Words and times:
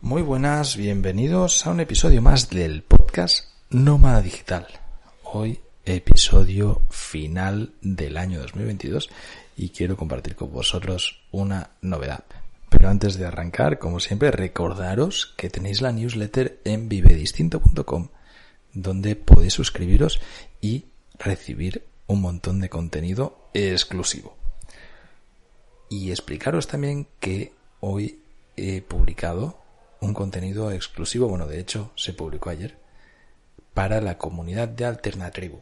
muy 0.00 0.22
buenas, 0.22 0.76
bienvenidos 0.76 1.66
a 1.66 1.70
un 1.70 1.80
episodio 1.80 2.22
más 2.22 2.50
del 2.50 2.84
podcast 2.84 3.46
Nómada 3.70 4.22
Digital. 4.22 4.68
Hoy 5.24 5.58
episodio 5.84 6.82
final 6.88 7.72
del 7.82 8.16
año 8.16 8.40
2022 8.40 9.10
y 9.56 9.70
quiero 9.70 9.96
compartir 9.96 10.36
con 10.36 10.52
vosotros 10.52 11.24
una 11.32 11.70
novedad. 11.82 12.24
Pero 12.68 12.88
antes 12.88 13.18
de 13.18 13.26
arrancar, 13.26 13.80
como 13.80 13.98
siempre, 13.98 14.30
recordaros 14.30 15.34
que 15.36 15.50
tenéis 15.50 15.80
la 15.80 15.90
newsletter 15.90 16.60
en 16.64 16.88
vivedistinto.com 16.88 18.08
donde 18.72 19.16
podéis 19.16 19.54
suscribiros 19.54 20.20
y 20.60 20.84
recibir 21.18 21.84
un 22.06 22.20
montón 22.20 22.60
de 22.60 22.68
contenido 22.68 23.48
exclusivo. 23.54 24.36
Y 25.88 26.10
explicaros 26.10 26.66
también 26.66 27.06
que 27.20 27.52
hoy 27.80 28.20
he 28.56 28.82
publicado 28.82 29.58
un 30.00 30.14
contenido 30.14 30.70
exclusivo, 30.70 31.28
bueno, 31.28 31.46
de 31.46 31.60
hecho 31.60 31.92
se 31.96 32.12
publicó 32.12 32.50
ayer, 32.50 32.76
para 33.72 34.00
la 34.00 34.18
comunidad 34.18 34.68
de 34.68 34.84
Alternatribu, 34.84 35.60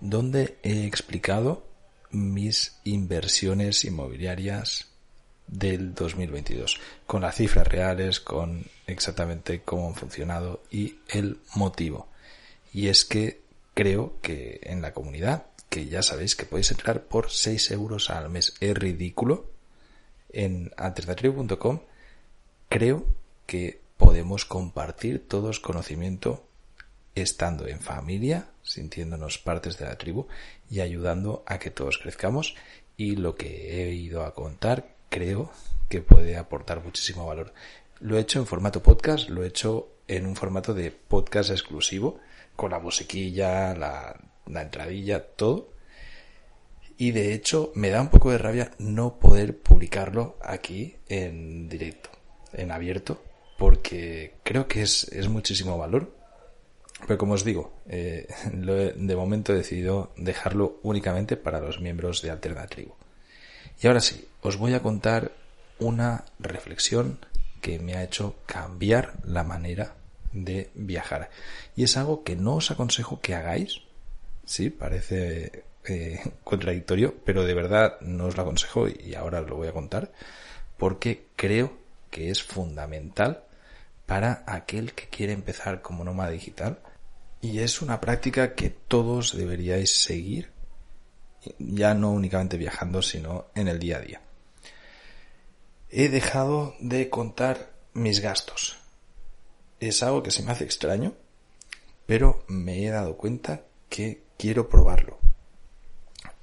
donde 0.00 0.58
he 0.62 0.86
explicado 0.86 1.66
mis 2.10 2.76
inversiones 2.84 3.84
inmobiliarias 3.84 4.88
del 5.46 5.94
2022, 5.94 6.80
con 7.06 7.22
las 7.22 7.36
cifras 7.36 7.66
reales, 7.66 8.20
con 8.20 8.64
exactamente 8.86 9.62
cómo 9.62 9.88
han 9.88 9.94
funcionado 9.94 10.62
y 10.70 10.96
el 11.08 11.38
motivo. 11.54 12.08
Y 12.72 12.88
es 12.88 13.04
que 13.04 13.40
creo 13.74 14.14
que 14.22 14.60
en 14.62 14.80
la 14.80 14.92
comunidad 14.92 15.46
que 15.70 15.86
ya 15.86 16.02
sabéis 16.02 16.36
que 16.36 16.44
podéis 16.44 16.72
entrar 16.72 17.04
por 17.04 17.30
6 17.30 17.70
euros 17.70 18.10
al 18.10 18.28
mes. 18.28 18.54
Es 18.60 18.76
ridículo. 18.76 19.48
En 20.32 20.72
alternatribu.com 20.76 21.80
creo 22.68 23.06
que 23.46 23.80
podemos 23.96 24.44
compartir 24.44 25.26
todos 25.26 25.60
conocimiento 25.60 26.44
estando 27.14 27.66
en 27.66 27.80
familia, 27.80 28.48
sintiéndonos 28.62 29.38
partes 29.38 29.78
de 29.78 29.86
la 29.86 29.96
tribu 29.96 30.26
y 30.68 30.80
ayudando 30.80 31.44
a 31.46 31.58
que 31.58 31.70
todos 31.70 31.98
crezcamos. 31.98 32.56
Y 32.96 33.16
lo 33.16 33.36
que 33.36 33.88
he 33.88 33.94
ido 33.94 34.24
a 34.24 34.34
contar 34.34 34.94
creo 35.08 35.52
que 35.88 36.02
puede 36.02 36.36
aportar 36.36 36.82
muchísimo 36.82 37.26
valor. 37.26 37.54
Lo 38.00 38.18
he 38.18 38.20
hecho 38.20 38.40
en 38.40 38.46
formato 38.46 38.82
podcast, 38.82 39.28
lo 39.28 39.44
he 39.44 39.48
hecho 39.48 39.88
en 40.08 40.26
un 40.26 40.34
formato 40.34 40.74
de 40.74 40.90
podcast 40.90 41.50
exclusivo, 41.50 42.18
con 42.56 42.72
la 42.72 42.78
musiquilla, 42.78 43.74
la 43.74 44.29
la 44.52 44.62
entradilla, 44.62 45.24
todo. 45.24 45.70
Y 46.96 47.12
de 47.12 47.32
hecho 47.32 47.72
me 47.74 47.90
da 47.90 48.00
un 48.00 48.08
poco 48.08 48.30
de 48.30 48.38
rabia 48.38 48.72
no 48.78 49.18
poder 49.18 49.56
publicarlo 49.58 50.36
aquí 50.42 50.96
en 51.08 51.68
directo, 51.68 52.10
en 52.52 52.70
abierto, 52.70 53.22
porque 53.56 54.34
creo 54.42 54.68
que 54.68 54.82
es, 54.82 55.04
es 55.04 55.28
muchísimo 55.28 55.78
valor. 55.78 56.12
Pero 57.06 57.18
como 57.18 57.34
os 57.34 57.44
digo, 57.44 57.72
eh, 57.88 58.26
de 58.52 59.16
momento 59.16 59.52
he 59.52 59.56
decidido 59.56 60.12
dejarlo 60.16 60.78
únicamente 60.82 61.36
para 61.36 61.60
los 61.60 61.80
miembros 61.80 62.20
de 62.22 62.30
Alternatribu. 62.30 62.92
Y 63.82 63.86
ahora 63.86 64.00
sí, 64.00 64.28
os 64.42 64.58
voy 64.58 64.74
a 64.74 64.82
contar 64.82 65.32
una 65.78 66.24
reflexión 66.38 67.18
que 67.60 67.78
me 67.78 67.94
ha 67.94 68.04
hecho 68.04 68.36
cambiar 68.46 69.14
la 69.24 69.44
manera 69.44 69.94
de 70.32 70.70
viajar. 70.74 71.30
Y 71.76 71.84
es 71.84 71.96
algo 71.96 72.22
que 72.22 72.36
no 72.36 72.56
os 72.56 72.70
aconsejo 72.70 73.20
que 73.20 73.34
hagáis 73.34 73.82
Sí, 74.50 74.68
parece 74.68 75.62
eh, 75.84 76.20
contradictorio, 76.42 77.14
pero 77.24 77.44
de 77.44 77.54
verdad 77.54 78.00
no 78.00 78.26
os 78.26 78.36
lo 78.36 78.42
aconsejo 78.42 78.88
y 78.88 79.14
ahora 79.14 79.42
lo 79.42 79.54
voy 79.54 79.68
a 79.68 79.72
contar 79.72 80.10
porque 80.76 81.28
creo 81.36 81.78
que 82.10 82.30
es 82.30 82.42
fundamental 82.42 83.44
para 84.06 84.42
aquel 84.48 84.92
que 84.92 85.06
quiere 85.06 85.34
empezar 85.34 85.82
como 85.82 86.02
nómada 86.02 86.30
digital 86.30 86.80
y 87.40 87.60
es 87.60 87.80
una 87.80 88.00
práctica 88.00 88.56
que 88.56 88.70
todos 88.70 89.36
deberíais 89.36 89.94
seguir 90.02 90.50
ya 91.60 91.94
no 91.94 92.10
únicamente 92.10 92.56
viajando 92.56 93.02
sino 93.02 93.46
en 93.54 93.68
el 93.68 93.78
día 93.78 93.98
a 93.98 94.00
día. 94.00 94.20
He 95.90 96.08
dejado 96.08 96.74
de 96.80 97.08
contar 97.08 97.70
mis 97.92 98.18
gastos. 98.18 98.80
Es 99.78 100.02
algo 100.02 100.24
que 100.24 100.32
se 100.32 100.42
me 100.42 100.50
hace 100.50 100.64
extraño, 100.64 101.14
pero 102.04 102.44
me 102.48 102.84
he 102.84 102.90
dado 102.90 103.16
cuenta 103.16 103.62
que 103.88 104.28
quiero 104.40 104.70
probarlo. 104.70 105.18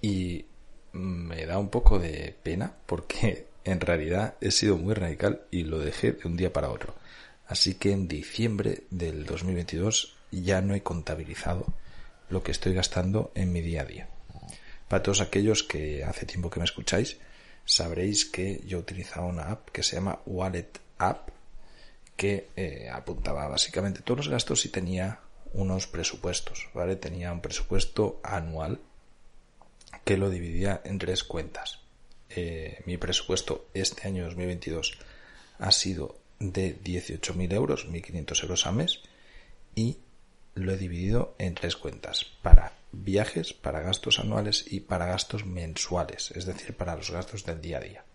Y 0.01 0.45
me 0.91 1.47
da 1.47 1.57
un 1.57 1.69
poco 1.69 1.97
de 1.97 2.35
pena 2.43 2.75
porque 2.85 3.47
en 3.63 3.81
realidad 3.81 4.35
he 4.39 4.51
sido 4.51 4.77
muy 4.77 4.93
radical 4.93 5.41
y 5.49 5.63
lo 5.63 5.79
dejé 5.79 6.11
de 6.11 6.27
un 6.27 6.37
día 6.37 6.53
para 6.53 6.69
otro. 6.69 6.93
Así 7.47 7.73
que 7.73 7.91
en 7.91 8.07
diciembre 8.07 8.83
del 8.91 9.25
2022 9.25 10.15
ya 10.31 10.61
no 10.61 10.75
he 10.75 10.83
contabilizado 10.83 11.65
lo 12.29 12.43
que 12.43 12.51
estoy 12.51 12.73
gastando 12.73 13.31
en 13.33 13.51
mi 13.51 13.61
día 13.61 13.81
a 13.81 13.85
día. 13.85 14.09
Para 14.87 15.01
todos 15.01 15.21
aquellos 15.21 15.63
que 15.63 16.03
hace 16.03 16.25
tiempo 16.25 16.49
que 16.49 16.59
me 16.59 16.65
escucháis, 16.65 17.17
sabréis 17.65 18.25
que 18.25 18.61
yo 18.65 18.77
utilizaba 18.77 19.25
una 19.25 19.49
app 19.49 19.69
que 19.69 19.81
se 19.81 19.95
llama 19.95 20.19
Wallet 20.25 20.69
App, 20.99 21.29
que 22.15 22.49
eh, 22.55 22.89
apuntaba 22.91 23.47
básicamente 23.47 24.01
todos 24.01 24.17
los 24.17 24.29
gastos 24.29 24.65
y 24.65 24.69
tenía 24.69 25.21
unos 25.57 25.87
presupuestos, 25.87 26.69
¿vale? 26.73 26.95
Tenía 26.95 27.33
un 27.33 27.41
presupuesto 27.41 28.21
anual 28.23 28.79
que 30.05 30.17
lo 30.17 30.29
dividía 30.29 30.81
en 30.85 30.99
tres 30.99 31.23
cuentas. 31.23 31.79
Eh, 32.29 32.83
mi 32.85 32.97
presupuesto 32.97 33.67
este 33.73 34.07
año 34.07 34.25
2022 34.25 34.99
ha 35.59 35.71
sido 35.71 36.17
de 36.39 36.79
18.000 36.79 37.53
euros, 37.53 37.87
1.500 37.89 38.43
euros 38.43 38.65
al 38.67 38.75
mes, 38.75 38.99
y 39.73 39.97
lo 40.53 40.73
he 40.73 40.77
dividido 40.77 41.35
en 41.39 41.55
tres 41.55 41.75
cuentas, 41.75 42.25
para 42.41 42.73
viajes, 42.91 43.53
para 43.53 43.81
gastos 43.81 44.19
anuales 44.19 44.65
y 44.71 44.81
para 44.81 45.07
gastos 45.07 45.45
mensuales, 45.45 46.31
es 46.31 46.45
decir, 46.45 46.75
para 46.75 46.95
los 46.95 47.09
gastos 47.09 47.43
del 47.45 47.61
día 47.61 47.77
a 47.77 47.81
día. 47.81 48.05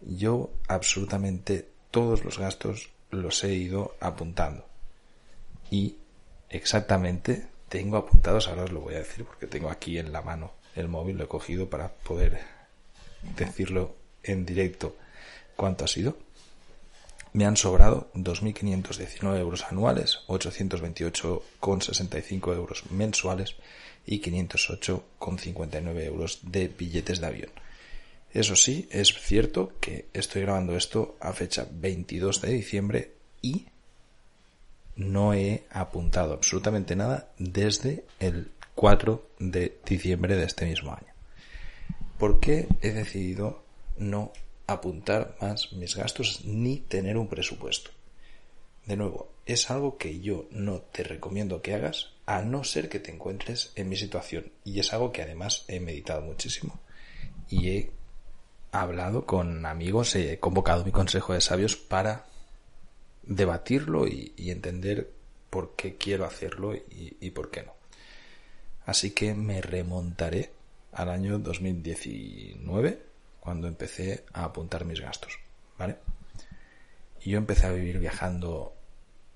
Yo 0.00 0.50
absolutamente 0.66 1.68
todos 1.92 2.24
los 2.24 2.38
gastos 2.38 2.90
los 3.10 3.44
he 3.44 3.54
ido 3.54 3.96
apuntando 4.00 4.66
y 5.70 5.96
exactamente 6.52 7.46
tengo 7.68 7.96
apuntados, 7.96 8.48
ahora 8.48 8.64
os 8.64 8.72
lo 8.72 8.80
voy 8.80 8.94
a 8.94 8.98
decir 8.98 9.24
porque 9.24 9.46
tengo 9.46 9.70
aquí 9.70 9.98
en 9.98 10.12
la 10.12 10.22
mano 10.22 10.52
el 10.74 10.88
móvil, 10.88 11.18
lo 11.18 11.24
he 11.24 11.28
cogido 11.28 11.68
para 11.68 11.88
poder 11.88 12.40
decirlo 13.36 13.94
en 14.22 14.46
directo 14.46 14.96
cuánto 15.56 15.84
ha 15.84 15.88
sido. 15.88 16.16
Me 17.32 17.46
han 17.46 17.56
sobrado 17.56 18.10
2.519 18.14 19.38
euros 19.38 19.64
anuales, 19.64 20.20
828,65 20.26 22.54
euros 22.54 22.84
mensuales 22.90 23.56
y 24.04 24.20
508,59 24.20 26.04
euros 26.04 26.40
de 26.42 26.68
billetes 26.68 27.20
de 27.20 27.26
avión. 27.26 27.50
Eso 28.34 28.54
sí, 28.56 28.88
es 28.90 29.14
cierto 29.18 29.72
que 29.80 30.08
estoy 30.12 30.42
grabando 30.42 30.76
esto 30.76 31.16
a 31.20 31.32
fecha 31.32 31.66
22 31.70 32.42
de 32.42 32.50
diciembre 32.50 33.12
y 33.40 33.68
no 34.96 35.34
he 35.34 35.64
apuntado 35.70 36.34
absolutamente 36.34 36.96
nada 36.96 37.28
desde 37.38 38.04
el 38.20 38.50
4 38.74 39.26
de 39.38 39.78
diciembre 39.84 40.36
de 40.36 40.44
este 40.44 40.66
mismo 40.66 40.92
año. 40.92 41.12
¿Por 42.18 42.40
qué 42.40 42.68
he 42.80 42.90
decidido 42.90 43.62
no 43.98 44.32
apuntar 44.66 45.36
más 45.40 45.72
mis 45.72 45.96
gastos 45.96 46.44
ni 46.44 46.78
tener 46.78 47.16
un 47.16 47.28
presupuesto? 47.28 47.90
De 48.86 48.96
nuevo, 48.96 49.32
es 49.46 49.70
algo 49.70 49.96
que 49.96 50.20
yo 50.20 50.46
no 50.50 50.80
te 50.80 51.04
recomiendo 51.04 51.62
que 51.62 51.74
hagas 51.74 52.10
a 52.26 52.42
no 52.42 52.64
ser 52.64 52.88
que 52.88 53.00
te 53.00 53.12
encuentres 53.12 53.72
en 53.74 53.88
mi 53.88 53.96
situación. 53.96 54.52
Y 54.64 54.80
es 54.80 54.92
algo 54.92 55.12
que 55.12 55.22
además 55.22 55.64
he 55.68 55.80
meditado 55.80 56.22
muchísimo 56.22 56.80
y 57.48 57.68
he 57.68 57.90
hablado 58.72 59.26
con 59.26 59.66
amigos, 59.66 60.14
he 60.16 60.38
convocado 60.38 60.84
mi 60.84 60.92
consejo 60.92 61.34
de 61.34 61.40
sabios 61.40 61.76
para 61.76 62.24
debatirlo 63.22 64.06
y, 64.06 64.32
entender 64.36 65.10
por 65.50 65.76
qué 65.76 65.96
quiero 65.96 66.24
hacerlo 66.24 66.74
y, 66.74 67.30
por 67.30 67.50
qué 67.50 67.62
no. 67.62 67.74
Así 68.86 69.12
que 69.12 69.34
me 69.34 69.60
remontaré 69.60 70.50
al 70.92 71.08
año 71.08 71.38
2019, 71.38 73.02
cuando 73.40 73.68
empecé 73.68 74.24
a 74.32 74.44
apuntar 74.44 74.84
mis 74.84 75.00
gastos, 75.00 75.38
¿vale? 75.78 75.96
Y 77.24 77.30
yo 77.30 77.38
empecé 77.38 77.66
a 77.66 77.72
vivir 77.72 77.98
viajando 77.98 78.74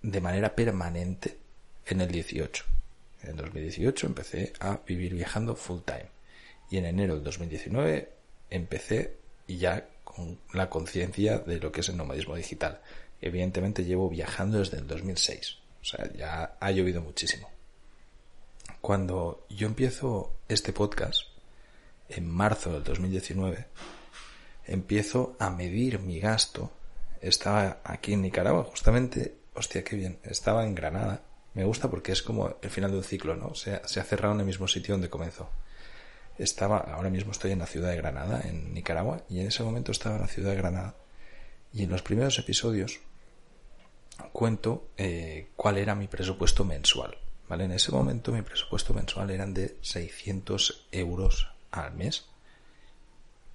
de 0.03 0.21
manera 0.21 0.55
permanente 0.55 1.39
en 1.87 2.01
el 2.01 2.11
18. 2.11 2.65
En 3.23 3.31
el 3.31 3.37
2018 3.37 4.07
empecé 4.07 4.53
a 4.61 4.81
vivir 4.87 5.15
viajando 5.15 5.57
full 5.57 5.81
time. 5.85 6.09
Y 6.71 6.79
en 6.79 6.87
enero 6.87 7.15
del 7.15 7.25
2019 7.25 8.13
empecé 8.51 9.17
ya 9.49 9.89
con 10.05 10.39
la 10.53 10.69
conciencia 10.71 11.39
de 11.39 11.59
lo 11.59 11.73
que 11.73 11.81
es 11.81 11.89
el 11.89 11.97
nomadismo 11.97 12.37
digital. 12.37 12.81
Evidentemente 13.21 13.85
llevo 13.85 14.09
viajando 14.09 14.59
desde 14.59 14.79
el 14.79 14.87
2006. 14.87 15.59
O 15.81 15.85
sea, 15.85 16.13
ya 16.13 16.57
ha 16.59 16.71
llovido 16.71 17.01
muchísimo. 17.01 17.51
Cuando 18.81 19.47
yo 19.49 19.67
empiezo 19.67 20.33
este 20.49 20.73
podcast, 20.73 21.23
en 22.09 22.29
marzo 22.29 22.73
del 22.73 22.85
2019, 22.85 23.67
empiezo 24.67 25.37
a 25.39 25.51
medir 25.51 25.99
mi 26.01 26.21
gasto. 26.21 26.71
Estaba 27.21 27.81
aquí 27.85 28.13
en 28.13 28.23
Nicaragua, 28.23 28.65
justamente, 28.65 29.37
hostia, 29.55 29.83
qué 29.83 29.97
bien, 29.97 30.19
estaba 30.23 30.65
en 30.67 30.75
Granada. 30.75 31.23
Me 31.55 31.65
gusta 31.65 31.91
porque 31.91 32.13
es 32.13 32.23
como 32.23 32.57
el 32.61 32.71
final 32.71 32.91
de 32.91 32.99
un 32.99 33.05
ciclo, 33.05 33.35
¿no? 33.35 33.55
Se, 33.55 33.81
se 33.87 34.01
ha 34.01 34.05
cerrado 34.05 34.35
en 34.35 34.41
el 34.41 34.47
mismo 34.47 34.69
sitio 34.69 34.95
donde 34.95 35.09
comenzó. 35.09 35.49
Estaba, 36.39 36.79
ahora 36.79 37.09
mismo 37.09 37.33
estoy 37.33 37.53
en 37.53 37.61
la 37.61 37.67
ciudad 37.67 37.91
de 37.91 37.97
Granada, 37.97 38.43
en 38.45 38.75
Nicaragua, 38.75 39.23
y 39.31 39.41
en 39.41 39.47
ese 39.47 39.63
momento 39.63 39.93
estaba 39.93 40.17
en 40.17 40.23
la 40.23 40.29
ciudad 40.29 40.51
de 40.51 40.57
Granada. 40.57 40.95
Y 41.77 41.83
en 41.83 41.91
los 41.91 42.01
primeros 42.01 42.39
episodios 42.39 43.01
cuento 44.33 44.89
eh, 44.97 45.49
cuál 45.57 45.77
era 45.77 45.95
mi 45.95 46.09
presupuesto 46.09 46.65
mensual. 46.65 47.19
¿vale? 47.51 47.65
En 47.65 47.73
ese 47.73 47.93
momento 47.93 48.33
mi 48.33 48.41
presupuesto 48.41 48.95
mensual 48.95 49.31
eran 49.31 49.53
de 49.53 49.77
600 49.83 50.87
euros 50.91 51.51
al 51.71 51.93
mes 51.93 52.25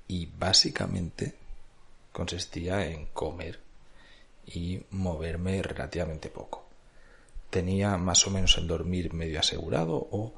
y 0.07 0.27
básicamente 0.37 1.33
consistía 2.11 2.85
en 2.85 3.07
comer 3.07 3.59
y 4.45 4.83
moverme 4.91 5.63
relativamente 5.63 6.29
poco. 6.29 6.67
Tenía 7.49 7.97
más 7.97 8.27
o 8.27 8.29
menos 8.29 8.55
el 8.59 8.67
dormir 8.67 9.13
medio 9.13 9.39
asegurado 9.39 9.95
o 9.95 10.31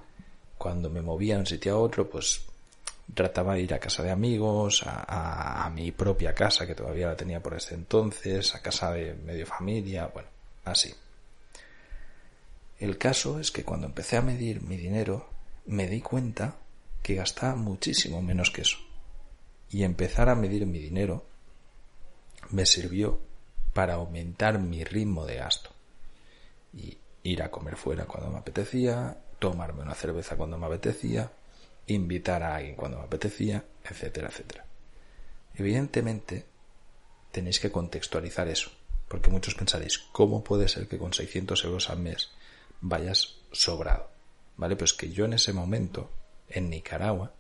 cuando 0.58 0.90
me 0.90 1.02
movía 1.02 1.34
de 1.34 1.42
un 1.42 1.48
sitio 1.48 1.74
a 1.74 1.80
otro 1.80 2.10
pues 2.10 2.46
trataba 3.14 3.56
de 3.56 3.62
ir 3.62 3.74
a 3.74 3.80
casa 3.80 4.04
de 4.04 4.12
amigos, 4.12 4.84
a, 4.86 5.66
a, 5.66 5.70
mi 5.70 5.92
propia 5.92 6.34
casa 6.34 6.66
que 6.66 6.76
todavía 6.76 7.08
la 7.08 7.16
tenía 7.16 7.42
por 7.42 7.54
ese 7.54 7.76
entonces, 7.76 8.56
a 8.56 8.62
casa 8.62 8.92
de 8.92 9.14
medio 9.14 9.46
familia, 9.46 10.08
bueno, 10.08 10.30
así. 10.66 10.94
El 12.80 12.98
caso 12.98 13.40
es 13.40 13.52
que 13.52 13.64
cuando 13.64 13.88
empecé 13.88 14.18
a 14.18 14.22
medir 14.22 14.62
mi 14.62 14.78
dinero 14.78 15.30
me 15.66 15.88
di 15.88 16.02
cuenta 16.02 16.56
que 17.02 17.16
gastaba 17.16 17.56
muchísimo 17.56 18.22
menos 18.22 18.52
que 18.52 18.62
eso. 18.62 18.78
Y 19.70 19.84
empezar 19.84 20.30
a 20.30 20.36
medir 20.36 20.66
mi 20.66 20.80
dinero 20.80 21.26
me 22.50 22.66
sirvió 22.66 23.20
para 23.74 23.96
aumentar 23.96 24.60
mi 24.60 24.84
ritmo 24.84 25.26
de 25.26 25.36
gasto. 25.36 25.72
Y 26.74 26.98
ir 27.24 27.42
a 27.42 27.52
comer 27.52 27.76
fuera 27.76 28.06
cuando 28.06 28.32
me 28.32 28.40
apetecía, 28.40 29.18
tomarme 29.40 29.82
una 29.82 29.96
cerveza 29.96 30.36
cuando 30.36 30.58
me 30.58 30.66
apetecía, 30.66 31.32
invitar 31.88 32.44
a 32.44 32.56
alguien 32.56 32.76
cuando 32.76 32.98
me 32.98 33.06
apetecía, 33.06 33.64
etcétera, 33.84 34.30
etcétera. 34.30 34.66
Evidentemente, 35.56 36.46
tenéis 37.32 37.60
que 37.60 37.72
contextualizar 37.72 38.48
eso, 38.48 38.72
porque 39.08 39.30
muchos 39.30 39.56
pensaréis, 39.56 40.00
¿cómo 40.00 40.44
puede 40.44 40.68
ser 40.68 40.88
que 40.88 40.98
con 40.98 41.14
600 41.14 41.64
euros 41.66 41.90
al 41.90 42.00
mes 42.00 42.32
vayas 42.82 43.36
sobrado? 43.52 44.10
¿Vale? 44.56 44.76
Pues 44.76 44.94
que 44.94 45.12
yo 45.12 45.26
en 45.26 45.34
ese 45.34 45.52
momento, 45.52 46.12
en 46.50 46.70
Nicaragua, 46.70 47.34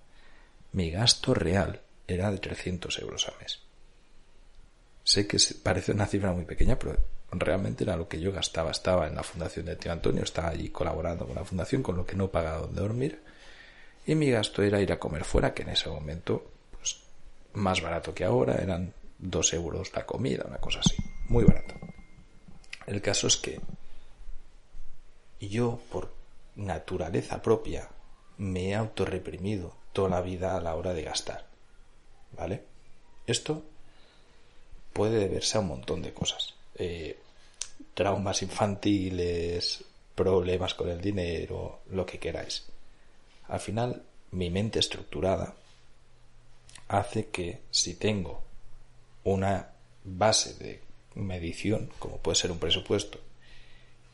mi 0.72 0.90
gasto 0.90 1.34
real 1.34 1.82
era 2.08 2.32
de 2.32 2.40
300 2.40 2.98
euros 3.00 3.28
al 3.28 3.36
mes. 3.40 3.60
Sé 5.04 5.28
que 5.28 5.38
parece 5.62 5.92
una 5.92 6.08
cifra 6.08 6.32
muy 6.32 6.46
pequeña, 6.46 6.80
pero 6.80 6.98
realmente 7.32 7.84
era 7.84 7.98
lo 7.98 8.08
que 8.08 8.20
yo 8.20 8.32
gastaba. 8.32 8.72
Estaba 8.72 9.08
en 9.08 9.16
la 9.16 9.24
fundación 9.24 9.66
de 9.66 9.76
tío 9.76 9.92
Antonio, 9.92 10.24
estaba 10.24 10.50
allí 10.50 10.70
colaborando 10.70 11.26
con 11.26 11.36
la 11.36 11.46
fundación, 11.46 11.84
con 11.84 11.98
lo 11.98 12.06
que 12.06 12.16
no 12.16 12.32
pagaba 12.32 12.60
donde 12.60 12.82
dormir. 12.82 13.22
Y 14.06 14.16
mi 14.16 14.30
gasto 14.30 14.64
era 14.64 14.82
ir 14.82 14.92
a 14.92 15.00
comer 15.00 15.24
fuera, 15.24 15.54
que 15.54 15.64
en 15.64 15.70
ese 15.70 15.90
momento, 15.90 16.52
pues, 16.72 17.00
más 17.54 17.82
barato 17.82 18.14
que 18.14 18.26
ahora, 18.26 18.56
eran 18.56 18.94
dos 19.18 19.54
euros 19.54 19.94
la 19.94 20.06
comida, 20.06 20.44
una 20.48 20.58
cosa 20.58 20.80
así. 20.80 20.96
Muy 21.30 21.46
barato. 21.46 21.76
El 22.86 23.02
caso 23.02 23.28
es 23.28 23.38
que 23.38 23.60
yo, 25.40 25.80
por 25.92 26.12
naturaleza 26.56 27.42
propia, 27.42 27.90
me 28.38 28.70
he 28.70 28.76
autorreprimido 28.76 29.74
toda 29.94 30.10
la 30.10 30.22
vida 30.22 30.58
a 30.58 30.62
la 30.62 30.76
hora 30.76 30.94
de 30.94 31.04
gastar. 31.04 31.46
¿Vale? 32.34 32.64
Esto 33.26 33.64
puede 34.92 35.20
deberse 35.20 35.58
a 35.58 35.62
un 35.62 35.68
montón 35.68 36.02
de 36.02 36.14
cosas. 36.14 36.54
Eh, 36.76 37.18
traumas 37.94 38.42
infantiles, 38.42 39.84
problemas 40.16 40.74
con 40.74 40.90
el 40.90 41.00
dinero, 41.00 41.82
lo 41.92 42.06
que 42.06 42.20
queráis. 42.20 42.66
Al 43.54 43.60
final, 43.60 44.02
mi 44.32 44.50
mente 44.50 44.80
estructurada 44.80 45.54
hace 46.88 47.28
que 47.28 47.62
si 47.70 47.94
tengo 47.94 48.42
una 49.26 49.74
base 50.04 50.56
de 50.56 50.82
medición, 51.14 51.92
como 52.00 52.18
puede 52.18 52.36
ser 52.36 52.52
un 52.52 52.58
presupuesto, 52.58 53.20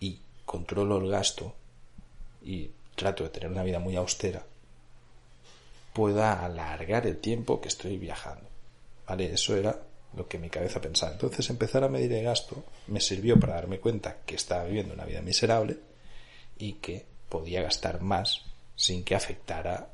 y 0.01 0.19
controlo 0.45 0.97
el 0.97 1.09
gasto 1.09 1.56
y 2.44 2.71
trato 2.95 3.24
de 3.24 3.30
tener 3.30 3.50
una 3.50 3.63
vida 3.63 3.80
muy 3.80 3.95
austera, 3.95 4.45
pueda 5.94 6.44
alargar 6.44 7.07
el 7.07 7.19
tiempo 7.19 7.62
que 7.62 7.69
estoy 7.69 7.97
viajando. 7.97 8.45
¿Vale? 9.07 9.31
Eso 9.31 9.56
era 9.56 9.80
lo 10.18 10.27
que 10.27 10.38
mi 10.38 10.50
cabeza 10.50 10.81
pensaba. 10.81 11.13
Entonces 11.13 11.50
empezar 11.50 11.86
a 11.86 11.88
medir 11.88 12.12
el 12.12 12.25
gasto 12.25 12.65
me 12.88 13.00
sirvió 13.00 13.39
para 13.39 13.56
darme 13.56 13.80
cuenta 13.80 14.18
que 14.25 14.36
estaba 14.36 14.65
viviendo 14.65 14.94
una 14.94 15.06
vida 15.06 15.21
miserable 15.21 15.77
y 16.57 16.74
que 16.74 17.06
podía 17.30 17.62
gastar 17.62 18.01
más 18.01 18.49
sin 18.80 19.04
que 19.04 19.14
afectara 19.14 19.90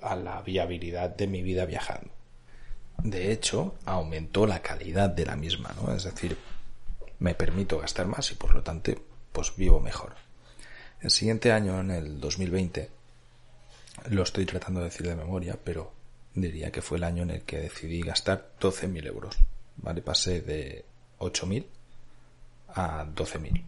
a 0.00 0.14
la 0.14 0.40
viabilidad 0.42 1.10
de 1.10 1.26
mi 1.26 1.42
vida 1.42 1.66
viajando. 1.66 2.08
De 3.02 3.32
hecho, 3.32 3.74
aumentó 3.84 4.46
la 4.46 4.62
calidad 4.62 5.10
de 5.10 5.26
la 5.26 5.34
misma, 5.34 5.74
¿no? 5.74 5.92
Es 5.92 6.04
decir, 6.04 6.38
me 7.18 7.34
permito 7.34 7.80
gastar 7.80 8.06
más 8.06 8.30
y 8.30 8.36
por 8.36 8.54
lo 8.54 8.62
tanto, 8.62 8.92
pues 9.32 9.56
vivo 9.56 9.80
mejor. 9.80 10.14
El 11.00 11.10
siguiente 11.10 11.50
año, 11.50 11.80
en 11.80 11.90
el 11.90 12.20
2020, 12.20 12.88
lo 14.10 14.22
estoy 14.22 14.46
tratando 14.46 14.80
de 14.80 14.86
decir 14.86 15.08
de 15.08 15.16
memoria, 15.16 15.58
pero 15.64 15.92
diría 16.32 16.70
que 16.70 16.80
fue 16.80 16.98
el 16.98 17.04
año 17.04 17.24
en 17.24 17.30
el 17.30 17.42
que 17.42 17.58
decidí 17.58 18.02
gastar 18.02 18.52
12.000 18.60 19.04
euros. 19.08 19.36
¿Vale? 19.78 20.00
Pasé 20.00 20.42
de 20.42 20.84
8.000 21.18 21.66
a 22.68 23.04
12.000. 23.04 23.64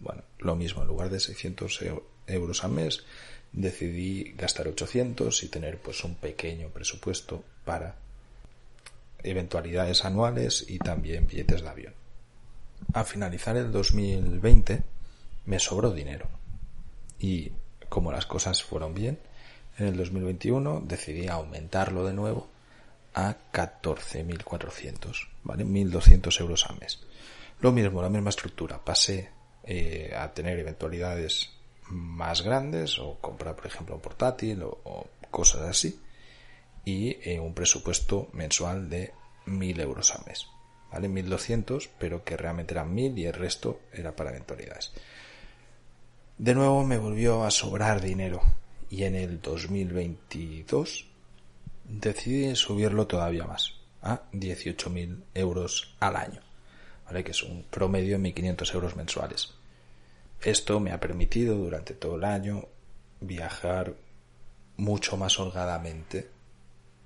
Bueno, 0.00 0.24
lo 0.40 0.56
mismo, 0.56 0.82
en 0.82 0.88
lugar 0.88 1.08
de 1.08 1.20
600 1.20 1.80
euros 2.26 2.64
al 2.64 2.72
mes, 2.72 3.04
decidí 3.52 4.32
gastar 4.36 4.68
800 4.68 5.42
y 5.42 5.48
tener 5.48 5.78
pues 5.78 6.04
un 6.04 6.14
pequeño 6.14 6.68
presupuesto 6.68 7.44
para 7.64 7.96
eventualidades 9.22 10.04
anuales 10.04 10.64
y 10.68 10.78
también 10.78 11.26
billetes 11.26 11.62
de 11.62 11.68
avión. 11.68 11.94
A 12.94 13.04
finalizar 13.04 13.56
el 13.56 13.70
2020 13.70 14.82
me 15.46 15.58
sobró 15.58 15.92
dinero 15.92 16.28
y 17.18 17.52
como 17.88 18.10
las 18.10 18.26
cosas 18.26 18.62
fueron 18.62 18.94
bien, 18.94 19.18
en 19.78 19.86
el 19.86 19.96
2021 19.96 20.82
decidí 20.86 21.28
aumentarlo 21.28 22.04
de 22.04 22.14
nuevo 22.14 22.48
a 23.14 23.36
14.400, 23.52 25.28
¿vale? 25.44 25.64
1.200 25.64 26.40
euros 26.40 26.66
al 26.66 26.78
mes. 26.78 27.00
Lo 27.60 27.70
mismo, 27.72 28.02
la 28.02 28.08
misma 28.08 28.30
estructura. 28.30 28.82
Pasé 28.82 29.30
eh, 29.64 30.12
a 30.16 30.32
tener 30.32 30.58
eventualidades 30.58 31.50
más 31.88 32.42
grandes 32.42 32.98
o 32.98 33.18
comprar, 33.20 33.56
por 33.56 33.66
ejemplo, 33.66 33.94
un 33.94 34.00
portátil 34.00 34.62
o, 34.62 35.06
cosas 35.30 35.62
así 35.62 35.98
y 36.84 37.16
eh, 37.22 37.40
un 37.40 37.54
presupuesto 37.54 38.28
mensual 38.34 38.90
de 38.90 39.12
1000 39.46 39.80
euros 39.80 40.14
al 40.14 40.26
mes. 40.26 40.46
¿Vale? 40.90 41.08
1200, 41.08 41.88
pero 41.98 42.22
que 42.22 42.36
realmente 42.36 42.74
eran 42.74 42.94
1000 42.94 43.18
y 43.18 43.24
el 43.24 43.32
resto 43.32 43.80
era 43.94 44.14
para 44.14 44.30
eventualidades. 44.30 44.92
De 46.36 46.54
nuevo 46.54 46.84
me 46.84 46.98
volvió 46.98 47.44
a 47.44 47.50
sobrar 47.50 48.02
dinero 48.02 48.42
y 48.90 49.04
en 49.04 49.14
el 49.14 49.40
2022 49.40 51.06
decidí 51.84 52.54
subirlo 52.56 53.06
todavía 53.06 53.44
más 53.44 53.74
a 54.02 54.22
18.000 54.32 55.22
euros 55.34 55.94
al 56.00 56.16
año, 56.16 56.40
¿vale? 57.06 57.24
que 57.24 57.30
es 57.30 57.42
un 57.42 57.62
promedio 57.64 58.18
de 58.18 58.34
1.500 58.34 58.74
euros 58.74 58.96
mensuales. 58.96 59.54
Esto 60.42 60.80
me 60.80 60.90
ha 60.90 60.98
permitido 60.98 61.56
durante 61.56 61.94
todo 61.94 62.16
el 62.16 62.24
año 62.24 62.66
viajar 63.20 63.94
mucho 64.76 65.16
más 65.16 65.38
holgadamente 65.38 66.28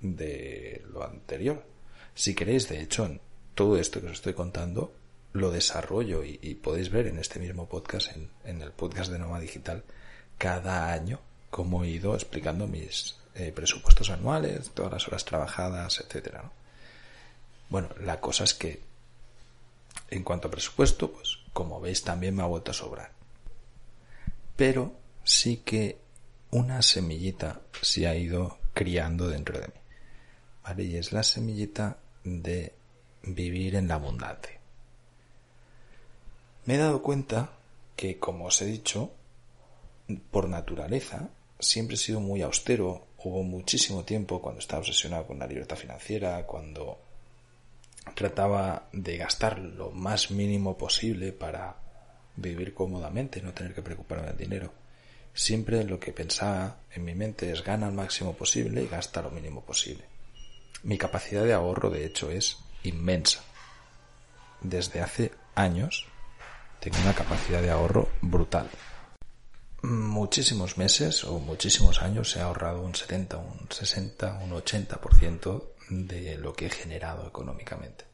de 0.00 0.82
lo 0.90 1.04
anterior. 1.04 1.62
Si 2.14 2.34
queréis, 2.34 2.68
de 2.70 2.80
hecho, 2.80 3.04
en 3.04 3.20
todo 3.54 3.76
esto 3.76 4.00
que 4.00 4.06
os 4.06 4.14
estoy 4.14 4.32
contando, 4.32 4.94
lo 5.34 5.50
desarrollo 5.50 6.24
y, 6.24 6.54
podéis 6.54 6.90
ver 6.90 7.08
en 7.08 7.18
este 7.18 7.38
mismo 7.38 7.68
podcast, 7.68 8.12
en, 8.44 8.62
el 8.62 8.72
podcast 8.72 9.12
de 9.12 9.18
Noma 9.18 9.38
Digital, 9.38 9.84
cada 10.38 10.90
año 10.90 11.20
cómo 11.50 11.84
he 11.84 11.88
ido 11.88 12.14
explicando 12.14 12.66
mis 12.66 13.16
eh, 13.34 13.52
presupuestos 13.54 14.08
anuales, 14.08 14.70
todas 14.70 14.92
las 14.92 15.08
horas 15.08 15.26
trabajadas, 15.26 16.00
etcétera. 16.00 16.50
Bueno, 17.68 17.90
la 18.00 18.18
cosa 18.18 18.44
es 18.44 18.54
que 18.54 18.80
en 20.10 20.22
cuanto 20.22 20.48
a 20.48 20.50
presupuesto, 20.50 21.12
pues 21.12 21.38
como 21.52 21.82
veis 21.82 22.02
también 22.02 22.34
me 22.34 22.42
ha 22.42 22.46
vuelto 22.46 22.70
a 22.70 22.74
sobrar. 22.74 23.15
Pero 24.56 24.98
sí 25.24 25.58
que 25.58 25.98
una 26.50 26.82
semillita 26.82 27.60
se 27.82 28.06
ha 28.06 28.14
ido 28.14 28.58
criando 28.72 29.28
dentro 29.28 29.60
de 29.60 29.66
mí. 29.66 29.80
¿Vale? 30.62 30.84
Y 30.84 30.96
es 30.96 31.12
la 31.12 31.22
semillita 31.22 31.98
de 32.24 32.72
vivir 33.22 33.76
en 33.76 33.88
la 33.88 33.94
abundancia. 33.94 34.58
Me 36.64 36.74
he 36.74 36.78
dado 36.78 37.02
cuenta 37.02 37.50
que, 37.94 38.18
como 38.18 38.46
os 38.46 38.60
he 38.62 38.66
dicho, 38.66 39.12
por 40.30 40.48
naturaleza, 40.48 41.28
siempre 41.58 41.94
he 41.94 41.98
sido 41.98 42.20
muy 42.20 42.42
austero. 42.42 43.06
Hubo 43.18 43.42
muchísimo 43.42 44.04
tiempo 44.04 44.40
cuando 44.40 44.60
estaba 44.60 44.80
obsesionado 44.80 45.26
con 45.26 45.38
la 45.38 45.46
libertad 45.46 45.76
financiera, 45.76 46.44
cuando 46.46 46.98
trataba 48.14 48.88
de 48.92 49.16
gastar 49.16 49.58
lo 49.58 49.90
más 49.90 50.30
mínimo 50.30 50.76
posible 50.76 51.32
para 51.32 51.76
vivir 52.36 52.74
cómodamente, 52.74 53.42
no 53.42 53.52
tener 53.52 53.74
que 53.74 53.82
preocuparme 53.82 54.28
del 54.28 54.36
dinero. 54.36 54.72
Siempre 55.34 55.84
lo 55.84 56.00
que 56.00 56.12
pensaba 56.12 56.78
en 56.90 57.04
mi 57.04 57.14
mente 57.14 57.50
es 57.50 57.62
gana 57.62 57.86
al 57.86 57.92
máximo 57.92 58.34
posible 58.34 58.82
y 58.82 58.88
gasta 58.88 59.22
lo 59.22 59.30
mínimo 59.30 59.64
posible. 59.64 60.04
Mi 60.82 60.98
capacidad 60.98 61.44
de 61.44 61.52
ahorro, 61.52 61.90
de 61.90 62.06
hecho, 62.06 62.30
es 62.30 62.58
inmensa. 62.82 63.42
Desde 64.60 65.00
hace 65.00 65.32
años 65.54 66.06
tengo 66.80 66.98
una 67.00 67.14
capacidad 67.14 67.60
de 67.60 67.70
ahorro 67.70 68.08
brutal. 68.22 68.70
Muchísimos 69.82 70.78
meses 70.78 71.24
o 71.24 71.38
muchísimos 71.38 72.02
años 72.02 72.34
he 72.36 72.40
ahorrado 72.40 72.82
un 72.82 72.94
70, 72.94 73.36
un 73.36 73.68
60, 73.70 74.38
un 74.42 74.50
80% 74.50 75.64
de 75.90 76.38
lo 76.38 76.54
que 76.54 76.66
he 76.66 76.70
generado 76.70 77.26
económicamente. 77.26 78.04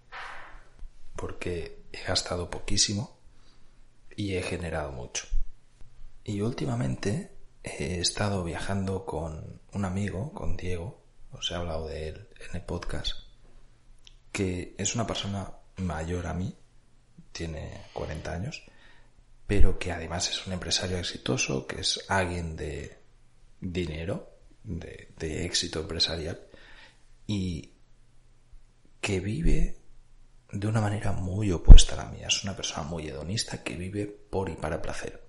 Porque 1.16 1.84
he 1.92 2.02
gastado 2.02 2.50
poquísimo 2.50 3.21
y 4.16 4.34
he 4.34 4.42
generado 4.42 4.92
mucho. 4.92 5.26
Y 6.24 6.40
últimamente 6.40 7.32
he 7.62 7.98
estado 8.00 8.44
viajando 8.44 9.04
con 9.04 9.60
un 9.72 9.84
amigo, 9.84 10.32
con 10.32 10.56
Diego, 10.56 11.02
os 11.32 11.50
he 11.50 11.54
hablado 11.54 11.88
de 11.88 12.08
él 12.08 12.28
en 12.48 12.56
el 12.56 12.62
podcast, 12.62 13.12
que 14.30 14.74
es 14.78 14.94
una 14.94 15.06
persona 15.06 15.50
mayor 15.76 16.26
a 16.26 16.34
mí, 16.34 16.54
tiene 17.32 17.86
40 17.92 18.32
años, 18.32 18.62
pero 19.46 19.78
que 19.78 19.92
además 19.92 20.28
es 20.30 20.46
un 20.46 20.52
empresario 20.52 20.98
exitoso, 20.98 21.66
que 21.66 21.80
es 21.80 22.04
alguien 22.08 22.56
de 22.56 22.98
dinero, 23.60 24.30
de, 24.62 25.12
de 25.18 25.44
éxito 25.46 25.80
empresarial, 25.80 26.40
y 27.26 27.72
que 29.00 29.20
vive 29.20 29.81
de 30.52 30.66
una 30.68 30.82
manera 30.82 31.12
muy 31.12 31.50
opuesta 31.50 31.94
a 31.94 32.04
la 32.04 32.10
mía. 32.10 32.26
Es 32.28 32.44
una 32.44 32.54
persona 32.54 32.82
muy 32.86 33.08
hedonista 33.08 33.62
que 33.62 33.74
vive 33.74 34.06
por 34.06 34.50
y 34.50 34.54
para 34.54 34.82
placer. 34.82 35.22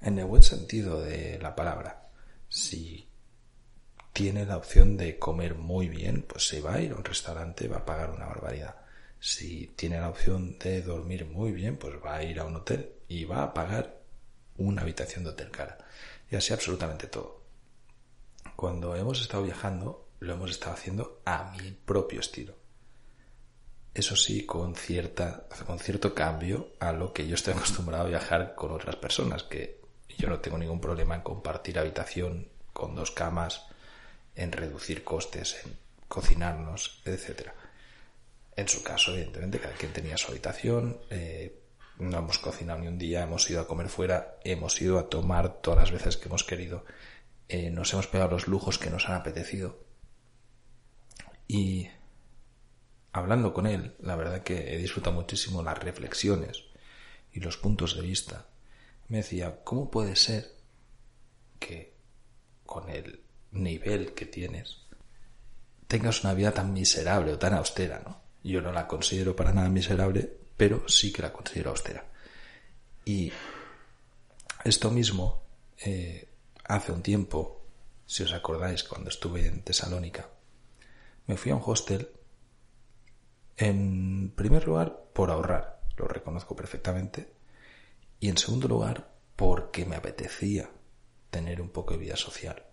En 0.00 0.18
el 0.18 0.24
buen 0.24 0.42
sentido 0.42 1.02
de 1.02 1.38
la 1.40 1.54
palabra. 1.54 2.08
Si 2.48 3.06
tiene 4.14 4.46
la 4.46 4.56
opción 4.56 4.96
de 4.96 5.18
comer 5.18 5.56
muy 5.56 5.88
bien, 5.88 6.22
pues 6.22 6.48
se 6.48 6.62
va 6.62 6.74
a 6.74 6.80
ir 6.80 6.92
a 6.92 6.96
un 6.96 7.04
restaurante, 7.04 7.68
va 7.68 7.78
a 7.78 7.84
pagar 7.84 8.10
una 8.10 8.26
barbaridad. 8.26 8.76
Si 9.20 9.74
tiene 9.76 10.00
la 10.00 10.08
opción 10.08 10.58
de 10.58 10.80
dormir 10.80 11.26
muy 11.26 11.52
bien, 11.52 11.76
pues 11.76 11.94
va 12.02 12.16
a 12.16 12.22
ir 12.22 12.40
a 12.40 12.44
un 12.44 12.56
hotel 12.56 12.92
y 13.08 13.24
va 13.24 13.42
a 13.42 13.52
pagar 13.52 14.00
una 14.56 14.82
habitación 14.82 15.24
de 15.24 15.30
hotel 15.30 15.50
cara. 15.50 15.76
Y 16.30 16.36
así 16.36 16.54
absolutamente 16.54 17.08
todo. 17.08 17.42
Cuando 18.56 18.96
hemos 18.96 19.20
estado 19.20 19.42
viajando, 19.42 20.08
lo 20.20 20.32
hemos 20.32 20.50
estado 20.50 20.72
haciendo 20.72 21.20
a 21.26 21.52
mi 21.52 21.72
propio 21.72 22.20
estilo 22.20 22.65
eso 23.96 24.14
sí, 24.14 24.44
con, 24.44 24.74
cierta, 24.74 25.46
con 25.66 25.78
cierto 25.78 26.14
cambio 26.14 26.74
a 26.80 26.92
lo 26.92 27.14
que 27.14 27.26
yo 27.26 27.34
estoy 27.34 27.54
acostumbrado 27.56 28.04
a 28.04 28.08
viajar 28.08 28.54
con 28.54 28.70
otras 28.72 28.96
personas, 28.96 29.42
que 29.42 29.80
yo 30.18 30.28
no 30.28 30.40
tengo 30.40 30.58
ningún 30.58 30.80
problema 30.80 31.14
en 31.14 31.22
compartir 31.22 31.78
habitación 31.78 32.48
con 32.74 32.94
dos 32.94 33.10
camas, 33.10 33.66
en 34.34 34.52
reducir 34.52 35.02
costes, 35.02 35.64
en 35.64 35.78
cocinarnos, 36.08 37.00
etc. 37.06 37.48
En 38.54 38.68
su 38.68 38.82
caso, 38.82 39.12
evidentemente, 39.12 39.58
cada 39.58 39.74
quien 39.74 39.92
tenía 39.92 40.18
su 40.18 40.30
habitación, 40.30 41.00
eh, 41.08 41.58
no 41.98 42.18
hemos 42.18 42.38
cocinado 42.38 42.80
ni 42.80 42.88
un 42.88 42.98
día, 42.98 43.22
hemos 43.22 43.48
ido 43.48 43.62
a 43.62 43.66
comer 43.66 43.88
fuera, 43.88 44.36
hemos 44.44 44.80
ido 44.82 44.98
a 44.98 45.08
tomar 45.08 45.62
todas 45.62 45.80
las 45.80 45.90
veces 45.90 46.18
que 46.18 46.28
hemos 46.28 46.44
querido, 46.44 46.84
eh, 47.48 47.70
nos 47.70 47.94
hemos 47.94 48.08
pegado 48.08 48.32
los 48.32 48.46
lujos 48.46 48.78
que 48.78 48.90
nos 48.90 49.08
han 49.08 49.14
apetecido. 49.14 49.78
Y 51.48 51.88
hablando 53.16 53.52
con 53.52 53.66
él, 53.66 53.94
la 54.00 54.16
verdad 54.16 54.42
que 54.42 54.74
he 54.74 54.78
disfrutado 54.78 55.16
muchísimo 55.16 55.62
las 55.62 55.78
reflexiones 55.78 56.64
y 57.32 57.40
los 57.40 57.56
puntos 57.56 57.96
de 57.96 58.02
vista. 58.02 58.46
Me 59.08 59.18
decía, 59.18 59.60
¿cómo 59.64 59.90
puede 59.90 60.16
ser 60.16 60.52
que 61.58 61.94
con 62.64 62.88
el 62.88 63.20
nivel 63.52 64.14
que 64.14 64.26
tienes 64.26 64.86
tengas 65.86 66.24
una 66.24 66.34
vida 66.34 66.52
tan 66.52 66.72
miserable 66.72 67.32
o 67.32 67.38
tan 67.38 67.54
austera, 67.54 68.02
¿no? 68.04 68.20
Yo 68.42 68.60
no 68.60 68.72
la 68.72 68.86
considero 68.86 69.34
para 69.34 69.52
nada 69.52 69.68
miserable, 69.68 70.30
pero 70.56 70.88
sí 70.88 71.12
que 71.12 71.22
la 71.22 71.32
considero 71.32 71.70
austera. 71.70 72.04
Y 73.04 73.32
esto 74.64 74.90
mismo, 74.90 75.42
eh, 75.78 76.28
hace 76.64 76.92
un 76.92 77.02
tiempo, 77.02 77.64
si 78.06 78.22
os 78.22 78.32
acordáis, 78.32 78.82
cuando 78.84 79.10
estuve 79.10 79.46
en 79.46 79.62
Tesalónica, 79.62 80.28
me 81.26 81.36
fui 81.36 81.52
a 81.52 81.56
un 81.56 81.62
hostel 81.64 82.08
en 83.56 84.32
primer 84.34 84.66
lugar, 84.66 85.04
por 85.12 85.30
ahorrar, 85.30 85.80
lo 85.96 86.06
reconozco 86.06 86.54
perfectamente. 86.54 87.32
Y 88.20 88.28
en 88.28 88.38
segundo 88.38 88.68
lugar, 88.68 89.10
porque 89.34 89.84
me 89.84 89.96
apetecía 89.96 90.70
tener 91.30 91.60
un 91.60 91.70
poco 91.70 91.94
de 91.94 92.00
vida 92.00 92.16
social. 92.16 92.64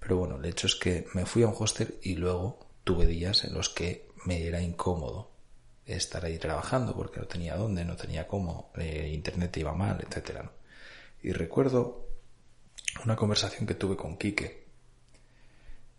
Pero 0.00 0.16
bueno, 0.16 0.36
el 0.36 0.44
hecho 0.44 0.66
es 0.66 0.74
que 0.74 1.06
me 1.14 1.26
fui 1.26 1.42
a 1.42 1.48
un 1.48 1.54
hostel 1.58 1.98
y 2.02 2.16
luego 2.16 2.66
tuve 2.84 3.06
días 3.06 3.44
en 3.44 3.54
los 3.54 3.68
que 3.68 4.08
me 4.24 4.44
era 4.46 4.60
incómodo 4.60 5.30
estar 5.86 6.24
ahí 6.24 6.38
trabajando 6.38 6.94
porque 6.96 7.20
no 7.20 7.26
tenía 7.26 7.56
dónde, 7.56 7.84
no 7.84 7.96
tenía 7.96 8.26
cómo, 8.26 8.72
eh, 8.76 9.10
internet 9.12 9.56
iba 9.56 9.72
mal, 9.74 10.00
etc. 10.00 10.40
Y 11.22 11.32
recuerdo 11.32 12.08
una 13.04 13.16
conversación 13.16 13.66
que 13.66 13.74
tuve 13.74 13.96
con 13.96 14.16
Quique 14.16 14.64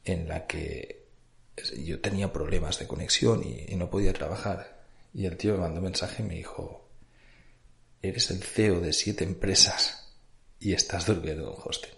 en 0.06 0.28
la 0.28 0.46
que 0.46 1.03
yo 1.78 2.00
tenía 2.00 2.34
problemas 2.34 2.80
de 2.80 2.88
conexión 2.88 3.44
y, 3.44 3.76
no 3.76 3.90
podía 3.90 4.14
trabajar. 4.14 4.84
Y 5.14 5.26
el 5.26 5.38
tío 5.38 5.54
me 5.54 5.60
mandó 5.60 5.80
un 5.80 5.86
mensaje 5.86 6.24
y 6.24 6.26
me 6.26 6.36
dijo, 6.36 6.90
eres 8.02 8.32
el 8.32 8.44
CEO 8.44 8.80
de 8.80 8.94
siete 8.94 9.24
empresas 9.24 10.12
y 10.60 10.74
estás 10.74 11.06
durmiendo 11.06 11.44
en 11.44 11.50
un 11.50 11.62
hostel. 11.64 11.92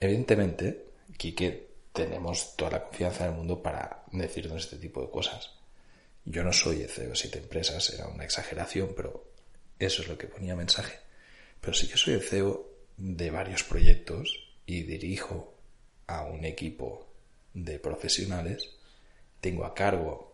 Evidentemente, 0.00 0.86
Quique 1.16 1.72
tenemos 1.92 2.56
toda 2.56 2.72
la 2.72 2.84
confianza 2.84 3.24
del 3.24 3.34
mundo 3.34 3.62
para 3.62 4.04
decirnos 4.12 4.64
este 4.64 4.76
tipo 4.76 5.02
de 5.02 5.10
cosas. 5.10 5.50
Yo 6.24 6.42
no 6.42 6.52
soy 6.52 6.82
el 6.82 6.88
CEO 6.88 7.10
de 7.10 7.16
siete 7.16 7.38
empresas, 7.38 7.90
era 7.90 8.06
una 8.08 8.24
exageración, 8.24 8.94
pero 8.96 9.32
eso 9.78 10.02
es 10.02 10.08
lo 10.08 10.16
que 10.16 10.26
ponía 10.26 10.56
mensaje. 10.56 10.98
Pero 11.60 11.74
sí 11.74 11.88
que 11.88 11.96
soy 11.96 12.14
el 12.14 12.22
CEO 12.22 12.66
de 12.96 13.30
varios 13.30 13.64
proyectos 13.64 14.54
y 14.64 14.84
dirijo 14.84 15.54
a 16.06 16.24
un 16.24 16.44
equipo 16.44 17.11
de 17.54 17.78
profesionales, 17.78 18.70
tengo 19.40 19.64
a 19.64 19.74
cargo 19.74 20.32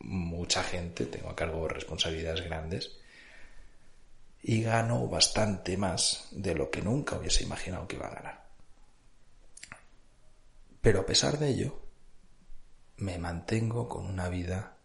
mucha 0.00 0.62
gente, 0.62 1.06
tengo 1.06 1.28
a 1.28 1.36
cargo 1.36 1.68
responsabilidades 1.68 2.44
grandes 2.44 2.96
y 4.42 4.62
gano 4.62 5.06
bastante 5.06 5.76
más 5.76 6.28
de 6.30 6.54
lo 6.54 6.70
que 6.70 6.82
nunca 6.82 7.16
hubiese 7.16 7.44
imaginado 7.44 7.86
que 7.86 7.96
iba 7.96 8.06
a 8.06 8.14
ganar. 8.14 8.44
Pero 10.80 11.00
a 11.00 11.06
pesar 11.06 11.38
de 11.38 11.48
ello, 11.48 11.78
me 12.96 13.18
mantengo 13.18 13.88
con 13.88 14.06
una 14.06 14.28
vida 14.28 14.76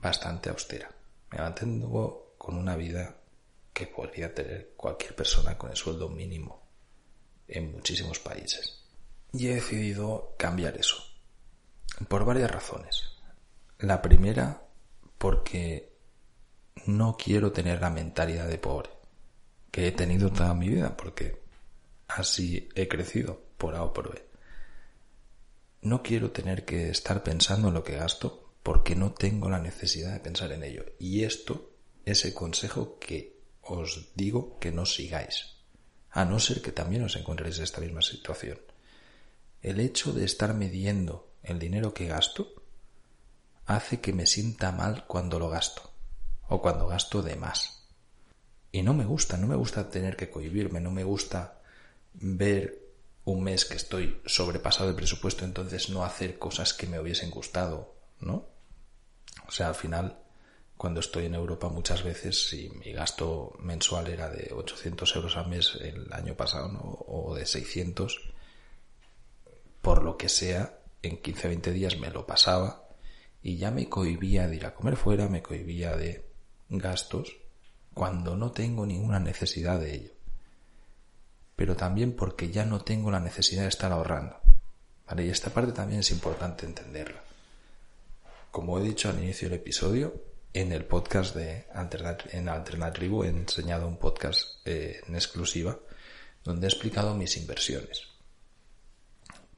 bastante 0.00 0.50
austera. 0.50 0.90
Me 1.32 1.38
mantengo 1.38 2.34
con 2.38 2.56
una 2.56 2.76
vida 2.76 3.16
que 3.72 3.86
podría 3.86 4.34
tener 4.34 4.74
cualquier 4.76 5.14
persona 5.14 5.58
con 5.58 5.70
el 5.70 5.76
sueldo 5.76 6.08
mínimo 6.08 6.62
en 7.48 7.72
muchísimos 7.72 8.20
países. 8.20 8.79
Y 9.32 9.48
he 9.48 9.54
decidido 9.54 10.34
cambiar 10.38 10.76
eso. 10.76 10.96
Por 12.08 12.24
varias 12.24 12.50
razones. 12.50 13.10
La 13.78 14.02
primera, 14.02 14.62
porque 15.18 15.92
no 16.86 17.16
quiero 17.16 17.52
tener 17.52 17.80
la 17.80 17.90
mentalidad 17.90 18.48
de 18.48 18.58
pobre 18.58 18.90
que 19.70 19.86
he 19.86 19.92
tenido 19.92 20.30
toda 20.30 20.52
mi 20.54 20.68
vida, 20.68 20.96
porque 20.96 21.42
así 22.08 22.68
he 22.74 22.88
crecido 22.88 23.40
por 23.56 23.76
A 23.76 23.84
o 23.84 23.92
por 23.92 24.12
B. 24.12 24.24
No 25.82 26.02
quiero 26.02 26.32
tener 26.32 26.64
que 26.64 26.90
estar 26.90 27.22
pensando 27.22 27.68
en 27.68 27.74
lo 27.74 27.84
que 27.84 27.96
gasto 27.96 28.52
porque 28.62 28.96
no 28.96 29.12
tengo 29.12 29.48
la 29.48 29.60
necesidad 29.60 30.12
de 30.12 30.20
pensar 30.20 30.52
en 30.52 30.64
ello. 30.64 30.84
Y 30.98 31.22
esto 31.22 31.70
es 32.04 32.24
el 32.24 32.34
consejo 32.34 32.98
que 32.98 33.40
os 33.62 34.10
digo 34.14 34.58
que 34.58 34.72
no 34.72 34.84
sigáis, 34.84 35.56
a 36.10 36.24
no 36.24 36.40
ser 36.40 36.60
que 36.60 36.72
también 36.72 37.04
os 37.04 37.16
encontréis 37.16 37.58
en 37.58 37.64
esta 37.64 37.80
misma 37.80 38.02
situación 38.02 38.58
el 39.62 39.80
hecho 39.80 40.12
de 40.12 40.24
estar 40.24 40.54
midiendo 40.54 41.30
el 41.42 41.58
dinero 41.58 41.92
que 41.94 42.06
gasto 42.06 42.54
hace 43.66 44.00
que 44.00 44.12
me 44.12 44.26
sienta 44.26 44.72
mal 44.72 45.06
cuando 45.06 45.38
lo 45.38 45.48
gasto 45.48 45.92
o 46.48 46.60
cuando 46.60 46.86
gasto 46.86 47.22
de 47.22 47.36
más. 47.36 47.88
Y 48.72 48.82
no 48.82 48.94
me 48.94 49.04
gusta, 49.04 49.36
no 49.36 49.46
me 49.46 49.56
gusta 49.56 49.90
tener 49.90 50.16
que 50.16 50.30
cohibirme, 50.30 50.80
no 50.80 50.90
me 50.90 51.04
gusta 51.04 51.60
ver 52.14 52.80
un 53.24 53.42
mes 53.42 53.64
que 53.64 53.76
estoy 53.76 54.20
sobrepasado 54.26 54.88
de 54.88 54.96
presupuesto, 54.96 55.44
entonces 55.44 55.90
no 55.90 56.04
hacer 56.04 56.38
cosas 56.38 56.72
que 56.74 56.86
me 56.86 56.98
hubiesen 56.98 57.30
gustado, 57.30 57.94
¿no? 58.20 58.48
O 59.46 59.50
sea, 59.50 59.68
al 59.68 59.74
final, 59.74 60.18
cuando 60.76 61.00
estoy 61.00 61.26
en 61.26 61.34
Europa 61.34 61.68
muchas 61.68 62.02
veces, 62.02 62.48
si 62.48 62.70
mi 62.70 62.92
gasto 62.92 63.52
mensual 63.60 64.08
era 64.08 64.28
de 64.30 64.52
800 64.52 65.16
euros 65.16 65.36
al 65.36 65.48
mes 65.48 65.76
el 65.80 66.12
año 66.12 66.34
pasado, 66.34 66.68
¿no? 66.68 66.80
o 67.06 67.34
de 67.34 67.46
600, 67.46 68.29
por 69.82 70.02
lo 70.02 70.16
que 70.16 70.28
sea, 70.28 70.78
en 71.02 71.22
15-20 71.22 71.72
días 71.72 71.98
me 71.98 72.10
lo 72.10 72.26
pasaba 72.26 72.84
y 73.42 73.56
ya 73.56 73.70
me 73.70 73.88
cohibía 73.88 74.48
de 74.48 74.56
ir 74.56 74.66
a 74.66 74.74
comer 74.74 74.96
fuera, 74.96 75.28
me 75.28 75.42
cohibía 75.42 75.96
de 75.96 76.26
gastos 76.68 77.36
cuando 77.94 78.36
no 78.36 78.52
tengo 78.52 78.84
ninguna 78.86 79.18
necesidad 79.18 79.80
de 79.80 79.94
ello. 79.94 80.10
Pero 81.56 81.76
también 81.76 82.14
porque 82.14 82.50
ya 82.50 82.64
no 82.64 82.82
tengo 82.82 83.10
la 83.10 83.20
necesidad 83.20 83.62
de 83.62 83.68
estar 83.68 83.92
ahorrando. 83.92 84.36
¿Vale? 85.06 85.26
Y 85.26 85.30
esta 85.30 85.50
parte 85.50 85.72
también 85.72 86.00
es 86.00 86.10
importante 86.10 86.66
entenderla. 86.66 87.22
Como 88.50 88.78
he 88.78 88.82
dicho 88.82 89.08
al 89.08 89.22
inicio 89.22 89.48
del 89.48 89.58
episodio, 89.58 90.14
en 90.52 90.72
el 90.72 90.84
podcast 90.84 91.34
de 91.34 91.66
en 92.32 92.48
Alternatribu 92.48 93.24
he 93.24 93.28
enseñado 93.28 93.86
un 93.86 93.96
podcast 93.96 94.66
eh, 94.66 95.00
en 95.06 95.14
exclusiva 95.14 95.78
donde 96.42 96.66
he 96.66 96.70
explicado 96.70 97.14
mis 97.14 97.36
inversiones 97.36 98.09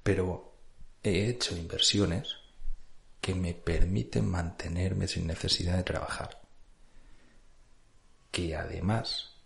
pero 0.02 0.56
he 1.02 1.28
hecho 1.28 1.56
inversiones 1.56 2.37
que 3.21 3.35
me 3.35 3.54
permiten 3.54 4.28
mantenerme 4.28 5.06
sin 5.06 5.26
necesidad 5.26 5.76
de 5.76 5.85
trabajar. 5.85 6.40
Que 8.30 8.56
además 8.56 9.37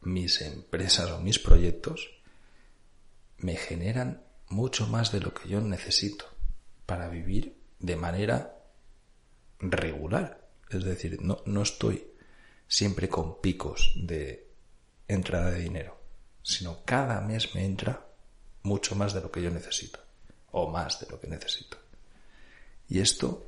mis 0.00 0.40
empresas 0.40 1.10
o 1.10 1.20
mis 1.20 1.38
proyectos 1.38 2.10
me 3.38 3.56
generan 3.56 4.24
mucho 4.48 4.86
más 4.86 5.12
de 5.12 5.20
lo 5.20 5.32
que 5.32 5.48
yo 5.48 5.60
necesito 5.60 6.24
para 6.86 7.08
vivir 7.08 7.56
de 7.78 7.96
manera 7.96 8.58
regular. 9.60 10.48
Es 10.70 10.84
decir, 10.84 11.22
no, 11.22 11.42
no 11.46 11.62
estoy 11.62 12.04
siempre 12.66 13.08
con 13.08 13.40
picos 13.40 13.92
de 13.96 14.50
entrada 15.06 15.50
de 15.52 15.60
dinero, 15.60 16.00
sino 16.42 16.84
cada 16.84 17.20
mes 17.20 17.54
me 17.54 17.64
entra 17.64 18.07
mucho 18.62 18.94
más 18.94 19.14
de 19.14 19.20
lo 19.20 19.30
que 19.30 19.42
yo 19.42 19.50
necesito, 19.50 20.00
o 20.52 20.70
más 20.70 21.00
de 21.00 21.06
lo 21.06 21.20
que 21.20 21.26
necesito. 21.26 21.76
Y 22.88 23.00
esto 23.00 23.46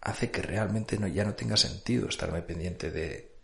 hace 0.00 0.30
que 0.30 0.42
realmente 0.42 0.98
no, 0.98 1.06
ya 1.06 1.24
no 1.24 1.34
tenga 1.34 1.56
sentido 1.56 2.08
estarme 2.08 2.42
pendiente 2.42 2.90
de 2.90 3.34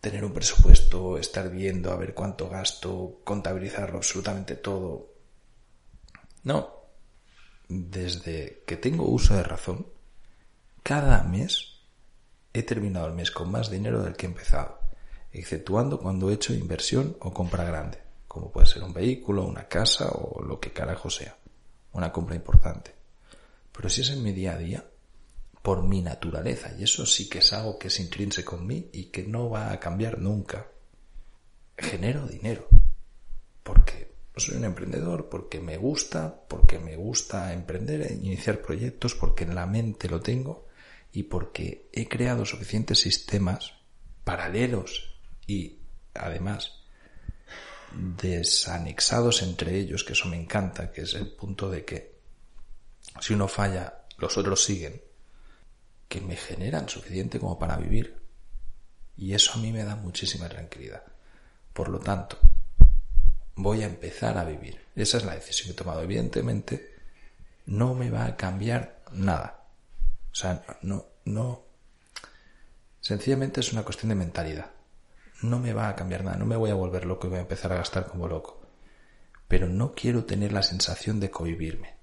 tener 0.00 0.24
un 0.24 0.32
presupuesto, 0.32 1.18
estar 1.18 1.50
viendo 1.50 1.90
a 1.90 1.96
ver 1.96 2.14
cuánto 2.14 2.48
gasto, 2.48 3.20
contabilizarlo 3.24 3.98
absolutamente 3.98 4.54
todo. 4.54 5.08
No, 6.42 6.74
desde 7.68 8.62
que 8.66 8.76
tengo 8.76 9.04
uso 9.08 9.34
de 9.34 9.42
razón, 9.42 9.86
cada 10.82 11.22
mes 11.24 11.80
he 12.52 12.62
terminado 12.62 13.06
el 13.06 13.14
mes 13.14 13.30
con 13.30 13.50
más 13.50 13.70
dinero 13.70 14.02
del 14.02 14.14
que 14.14 14.26
he 14.26 14.28
empezado, 14.28 14.78
exceptuando 15.32 15.98
cuando 15.98 16.30
he 16.30 16.34
hecho 16.34 16.52
inversión 16.52 17.16
o 17.20 17.32
compra 17.32 17.64
grande 17.64 18.03
como 18.34 18.50
puede 18.50 18.66
ser 18.66 18.82
un 18.82 18.92
vehículo, 18.92 19.44
una 19.44 19.68
casa 19.68 20.08
o 20.08 20.42
lo 20.42 20.58
que 20.58 20.72
carajo 20.72 21.08
sea, 21.08 21.36
una 21.92 22.10
compra 22.10 22.34
importante. 22.34 22.92
Pero 23.70 23.88
si 23.88 24.00
es 24.00 24.10
en 24.10 24.24
mi 24.24 24.32
día 24.32 24.54
a 24.54 24.58
día, 24.58 24.84
por 25.62 25.84
mi 25.84 26.02
naturaleza, 26.02 26.74
y 26.76 26.82
eso 26.82 27.06
sí 27.06 27.28
que 27.28 27.38
es 27.38 27.52
algo 27.52 27.78
que 27.78 27.86
es 27.86 28.00
intrínseco 28.00 28.56
en 28.56 28.66
mí 28.66 28.90
y 28.92 29.04
que 29.04 29.22
no 29.22 29.50
va 29.50 29.70
a 29.70 29.78
cambiar 29.78 30.18
nunca, 30.18 30.66
genero 31.78 32.26
dinero. 32.26 32.66
Porque 33.62 34.16
soy 34.34 34.56
un 34.56 34.64
emprendedor, 34.64 35.28
porque 35.28 35.60
me 35.60 35.76
gusta, 35.76 36.34
porque 36.48 36.80
me 36.80 36.96
gusta 36.96 37.52
emprender, 37.52 38.02
e 38.02 38.14
iniciar 38.14 38.62
proyectos, 38.62 39.14
porque 39.14 39.44
en 39.44 39.54
la 39.54 39.66
mente 39.66 40.08
lo 40.08 40.20
tengo 40.20 40.66
y 41.12 41.22
porque 41.22 41.88
he 41.92 42.08
creado 42.08 42.44
suficientes 42.44 42.98
sistemas 42.98 43.74
paralelos 44.24 45.20
y 45.46 45.78
además 46.14 46.83
desanexados 47.96 49.42
entre 49.42 49.78
ellos, 49.78 50.04
que 50.04 50.12
eso 50.12 50.28
me 50.28 50.40
encanta, 50.40 50.92
que 50.92 51.02
es 51.02 51.14
el 51.14 51.28
punto 51.28 51.70
de 51.70 51.84
que 51.84 52.14
si 53.20 53.34
uno 53.34 53.48
falla, 53.48 54.04
los 54.18 54.36
otros 54.36 54.64
siguen, 54.64 55.00
que 56.08 56.20
me 56.20 56.36
generan 56.36 56.88
suficiente 56.88 57.38
como 57.38 57.58
para 57.58 57.76
vivir. 57.76 58.16
Y 59.16 59.34
eso 59.34 59.52
a 59.54 59.58
mí 59.58 59.72
me 59.72 59.84
da 59.84 59.96
muchísima 59.96 60.48
tranquilidad. 60.48 61.02
Por 61.72 61.88
lo 61.88 62.00
tanto, 62.00 62.38
voy 63.54 63.82
a 63.82 63.86
empezar 63.86 64.36
a 64.38 64.44
vivir. 64.44 64.80
Esa 64.96 65.18
es 65.18 65.24
la 65.24 65.34
decisión 65.34 65.68
que 65.68 65.72
he 65.72 65.76
tomado. 65.76 66.02
Evidentemente, 66.02 66.94
no 67.66 67.94
me 67.94 68.10
va 68.10 68.26
a 68.26 68.36
cambiar 68.36 69.02
nada. 69.12 69.64
O 70.32 70.34
sea, 70.34 70.64
no, 70.82 71.06
no. 71.24 71.62
Sencillamente 73.00 73.60
es 73.60 73.72
una 73.72 73.84
cuestión 73.84 74.08
de 74.08 74.16
mentalidad 74.16 74.74
no 75.44 75.58
me 75.58 75.72
va 75.72 75.88
a 75.88 75.96
cambiar 75.96 76.24
nada, 76.24 76.36
no 76.36 76.46
me 76.46 76.56
voy 76.56 76.70
a 76.70 76.74
volver 76.74 77.04
loco 77.04 77.26
y 77.26 77.30
voy 77.30 77.38
a 77.38 77.42
empezar 77.42 77.72
a 77.72 77.76
gastar 77.76 78.06
como 78.06 78.28
loco. 78.28 78.62
Pero 79.46 79.68
no 79.68 79.92
quiero 79.92 80.24
tener 80.24 80.52
la 80.52 80.62
sensación 80.62 81.20
de 81.20 81.30
cohibirme, 81.30 81.96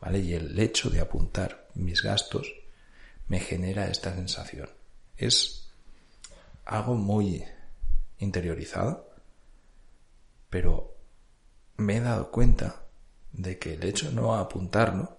¿vale? 0.00 0.18
Y 0.18 0.34
el 0.34 0.58
hecho 0.58 0.90
de 0.90 1.00
apuntar 1.00 1.68
mis 1.74 2.02
gastos 2.02 2.52
me 3.26 3.40
genera 3.40 3.88
esta 3.88 4.14
sensación. 4.14 4.68
Es 5.16 5.72
algo 6.66 6.94
muy 6.94 7.44
interiorizado, 8.18 9.10
pero 10.50 10.94
me 11.76 11.96
he 11.96 12.00
dado 12.00 12.30
cuenta 12.30 12.82
de 13.32 13.58
que 13.58 13.74
el 13.74 13.84
hecho 13.84 14.10
de 14.10 14.14
no 14.14 14.36
apuntarlo 14.36 15.18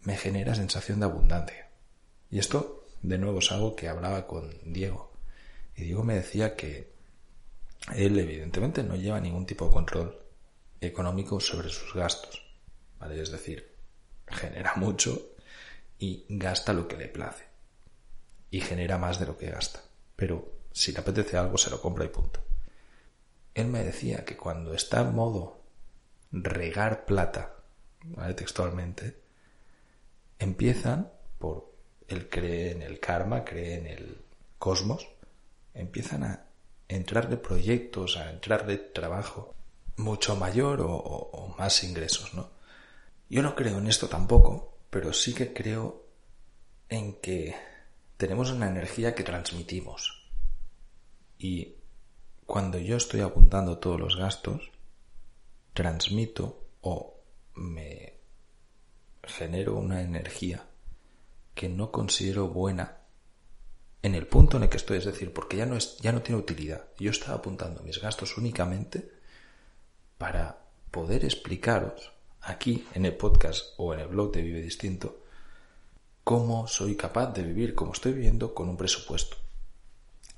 me 0.00 0.16
genera 0.16 0.54
sensación 0.54 1.00
de 1.00 1.06
abundancia. 1.06 1.70
Y 2.30 2.38
esto, 2.38 2.86
de 3.02 3.18
nuevo, 3.18 3.38
es 3.38 3.52
algo 3.52 3.76
que 3.76 3.88
hablaba 3.88 4.26
con 4.26 4.50
Diego 4.64 5.13
y 5.76 5.84
Diego 5.84 6.04
me 6.04 6.14
decía 6.14 6.56
que 6.56 6.92
él 7.94 8.18
evidentemente 8.18 8.82
no 8.82 8.96
lleva 8.96 9.20
ningún 9.20 9.46
tipo 9.46 9.66
de 9.66 9.72
control 9.72 10.18
económico 10.80 11.40
sobre 11.40 11.68
sus 11.68 11.94
gastos. 11.94 12.42
¿vale? 12.98 13.20
Es 13.20 13.30
decir, 13.30 13.74
genera 14.26 14.74
mucho 14.76 15.34
y 15.98 16.24
gasta 16.28 16.72
lo 16.72 16.88
que 16.88 16.96
le 16.96 17.08
place. 17.08 17.44
Y 18.50 18.60
genera 18.60 18.98
más 18.98 19.18
de 19.18 19.26
lo 19.26 19.36
que 19.36 19.50
gasta. 19.50 19.80
Pero 20.16 20.52
si 20.72 20.92
le 20.92 20.98
apetece 20.98 21.36
algo 21.36 21.58
se 21.58 21.70
lo 21.70 21.80
compra 21.80 22.04
y 22.04 22.08
punto. 22.08 22.40
Él 23.54 23.66
me 23.66 23.84
decía 23.84 24.24
que 24.24 24.36
cuando 24.36 24.74
está 24.74 25.02
en 25.02 25.14
modo 25.14 25.60
regar 26.32 27.04
plata, 27.04 27.56
¿vale? 28.02 28.34
textualmente, 28.34 29.20
empiezan 30.38 31.12
por 31.38 31.72
él 32.08 32.28
cree 32.28 32.72
en 32.72 32.82
el 32.82 33.00
karma, 33.00 33.44
cree 33.44 33.76
en 33.76 33.86
el 33.86 34.24
cosmos, 34.58 35.08
empiezan 35.74 36.24
a 36.24 36.46
entrarle 36.88 37.36
proyectos, 37.36 38.16
a 38.16 38.30
entrarle 38.30 38.78
trabajo 38.78 39.54
mucho 39.96 40.36
mayor 40.36 40.80
o, 40.82 41.54
más 41.58 41.84
ingresos, 41.84 42.34
¿no? 42.34 42.50
Yo 43.28 43.42
no 43.42 43.54
creo 43.54 43.78
en 43.78 43.86
esto 43.86 44.08
tampoco, 44.08 44.78
pero 44.90 45.12
sí 45.12 45.34
que 45.34 45.52
creo 45.52 46.06
en 46.88 47.20
que 47.20 47.54
tenemos 48.16 48.50
una 48.50 48.68
energía 48.68 49.14
que 49.14 49.24
transmitimos. 49.24 50.30
Y 51.38 51.76
cuando 52.46 52.78
yo 52.78 52.96
estoy 52.96 53.20
apuntando 53.20 53.78
todos 53.78 53.98
los 53.98 54.16
gastos, 54.16 54.70
transmito 55.72 56.66
o 56.80 57.20
me 57.54 58.14
genero 59.22 59.76
una 59.76 60.02
energía 60.02 60.66
que 61.54 61.68
no 61.68 61.90
considero 61.90 62.48
buena 62.48 63.03
en 64.04 64.14
el 64.14 64.26
punto 64.26 64.58
en 64.58 64.64
el 64.64 64.68
que 64.68 64.76
estoy, 64.76 64.98
es 64.98 65.06
decir, 65.06 65.32
porque 65.32 65.56
ya 65.56 65.64
no, 65.64 65.76
es, 65.76 65.96
ya 65.96 66.12
no 66.12 66.20
tiene 66.20 66.38
utilidad. 66.38 66.84
Yo 66.98 67.10
estaba 67.10 67.38
apuntando 67.38 67.82
mis 67.82 68.02
gastos 68.02 68.36
únicamente 68.36 69.10
para 70.18 70.58
poder 70.90 71.24
explicaros 71.24 72.12
aquí 72.42 72.86
en 72.92 73.06
el 73.06 73.16
podcast 73.16 73.72
o 73.78 73.94
en 73.94 74.00
el 74.00 74.08
blog 74.08 74.30
de 74.32 74.42
Vive 74.42 74.60
Distinto 74.60 75.22
cómo 76.22 76.68
soy 76.68 76.96
capaz 76.96 77.32
de 77.32 77.44
vivir 77.44 77.74
como 77.74 77.94
estoy 77.94 78.12
viviendo 78.12 78.52
con 78.52 78.68
un 78.68 78.76
presupuesto. 78.76 79.38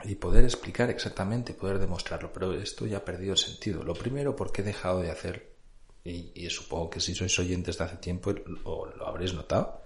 Y 0.04 0.14
poder 0.14 0.44
explicar 0.44 0.88
exactamente, 0.88 1.52
poder 1.52 1.80
demostrarlo, 1.80 2.32
pero 2.32 2.52
esto 2.54 2.86
ya 2.86 2.98
ha 2.98 3.04
perdido 3.04 3.32
el 3.32 3.38
sentido. 3.38 3.82
Lo 3.82 3.94
primero 3.94 4.36
porque 4.36 4.62
he 4.62 4.64
dejado 4.64 5.00
de 5.00 5.10
hacer, 5.10 5.56
y, 6.04 6.30
y 6.36 6.48
supongo 6.50 6.90
que 6.90 7.00
si 7.00 7.16
sois 7.16 7.36
oyentes 7.40 7.78
de 7.78 7.84
hace 7.84 7.96
tiempo 7.96 8.32
o 8.62 8.86
lo 8.86 9.08
habréis 9.08 9.34
notado, 9.34 9.82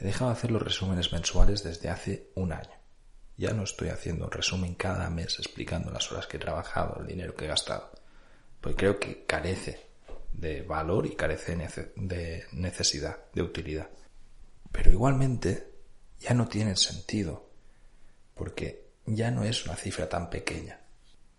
he 0.00 0.04
dejado 0.04 0.32
de 0.32 0.36
hacer 0.36 0.50
los 0.50 0.62
resúmenes 0.62 1.12
mensuales 1.12 1.62
desde 1.62 1.90
hace 1.90 2.32
un 2.34 2.52
año. 2.52 2.79
Ya 3.40 3.54
no 3.54 3.62
estoy 3.62 3.88
haciendo 3.88 4.26
un 4.26 4.30
resumen 4.30 4.74
cada 4.74 5.08
mes 5.08 5.38
explicando 5.38 5.90
las 5.90 6.12
horas 6.12 6.26
que 6.26 6.36
he 6.36 6.40
trabajado, 6.40 7.00
el 7.00 7.06
dinero 7.06 7.34
que 7.34 7.46
he 7.46 7.48
gastado. 7.48 7.90
Pues 8.60 8.76
creo 8.76 9.00
que 9.00 9.24
carece 9.24 9.80
de 10.34 10.60
valor 10.60 11.06
y 11.06 11.16
carece 11.16 11.56
de 11.96 12.44
necesidad, 12.52 13.16
de 13.32 13.40
utilidad. 13.40 13.88
Pero 14.70 14.90
igualmente 14.90 15.70
ya 16.18 16.34
no 16.34 16.48
tiene 16.48 16.76
sentido, 16.76 17.48
porque 18.34 18.90
ya 19.06 19.30
no 19.30 19.42
es 19.42 19.64
una 19.64 19.74
cifra 19.74 20.06
tan 20.06 20.28
pequeña. 20.28 20.78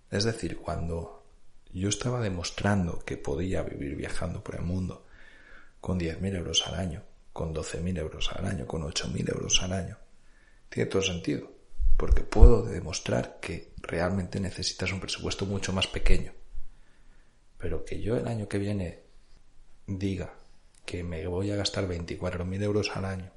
Es 0.10 0.24
decir, 0.24 0.58
cuando 0.58 1.24
yo 1.72 1.88
estaba 1.88 2.20
demostrando 2.20 2.98
que 3.06 3.18
podía 3.18 3.62
vivir 3.62 3.96
viajando 3.96 4.44
por 4.44 4.56
el 4.56 4.64
mundo 4.64 5.06
con 5.80 6.00
10.000 6.00 6.36
euros 6.36 6.66
al 6.66 6.80
año, 6.80 7.04
con 7.32 7.54
12.000 7.54 8.00
euros 8.00 8.32
al 8.32 8.48
año, 8.48 8.66
con 8.66 8.82
8.000 8.82 9.30
euros 9.36 9.62
al 9.62 9.74
año, 9.74 10.00
tiene 10.68 10.90
todo 10.90 11.04
sentido, 11.04 11.61
porque 11.98 12.24
puedo 12.24 12.64
demostrar 12.64 13.40
que 13.40 13.74
realmente 13.78 14.40
necesitas 14.40 14.92
un 14.92 15.00
presupuesto 15.00 15.46
mucho 15.46 15.74
más 15.74 15.88
pequeño. 15.88 16.34
Pero 17.58 17.86
que 17.86 18.02
yo 18.02 18.18
el 18.18 18.28
año 18.28 18.48
que 18.48 18.58
viene 18.58 19.04
diga 19.88 20.34
que 20.86 21.04
me 21.04 21.26
voy 21.28 21.52
a 21.52 21.56
gastar 21.56 21.88
24.000 21.88 22.64
euros 22.64 22.92
al 22.96 23.06
año, 23.06 23.32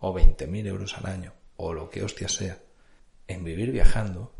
o 0.00 0.12
20.000 0.12 0.66
euros 0.66 0.98
al 0.98 1.06
año, 1.06 1.32
o 1.56 1.72
lo 1.72 1.90
que 1.90 2.02
hostia 2.02 2.28
sea, 2.28 2.58
en 3.28 3.44
vivir 3.44 3.70
viajando, 3.70 4.34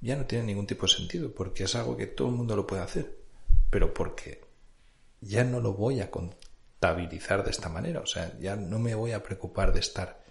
ya 0.00 0.16
no 0.16 0.26
tiene 0.26 0.44
ningún 0.44 0.66
tipo 0.66 0.86
de 0.86 0.92
sentido, 0.92 1.32
porque 1.32 1.64
es 1.64 1.74
algo 1.74 1.96
que 1.96 2.06
todo 2.06 2.28
el 2.28 2.34
mundo 2.34 2.56
lo 2.56 2.66
puede 2.66 2.82
hacer, 2.82 3.16
pero 3.70 3.94
porque 3.94 4.44
ya 5.20 5.44
no 5.44 5.60
lo 5.60 5.72
voy 5.72 6.00
a 6.00 6.10
contabilizar 6.10 7.42
de 7.42 7.50
esta 7.50 7.68
manera, 7.68 8.00
o 8.00 8.06
sea, 8.06 8.38
ya 8.38 8.54
no 8.56 8.78
me 8.78 8.94
voy 8.94 9.12
a 9.12 9.22
preocupar 9.22 9.72
de 9.72 9.80
estar 9.80 10.25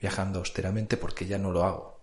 viajando 0.00 0.38
austeramente 0.38 0.96
porque 0.96 1.26
ya 1.26 1.38
no 1.38 1.52
lo 1.52 1.64
hago. 1.64 2.00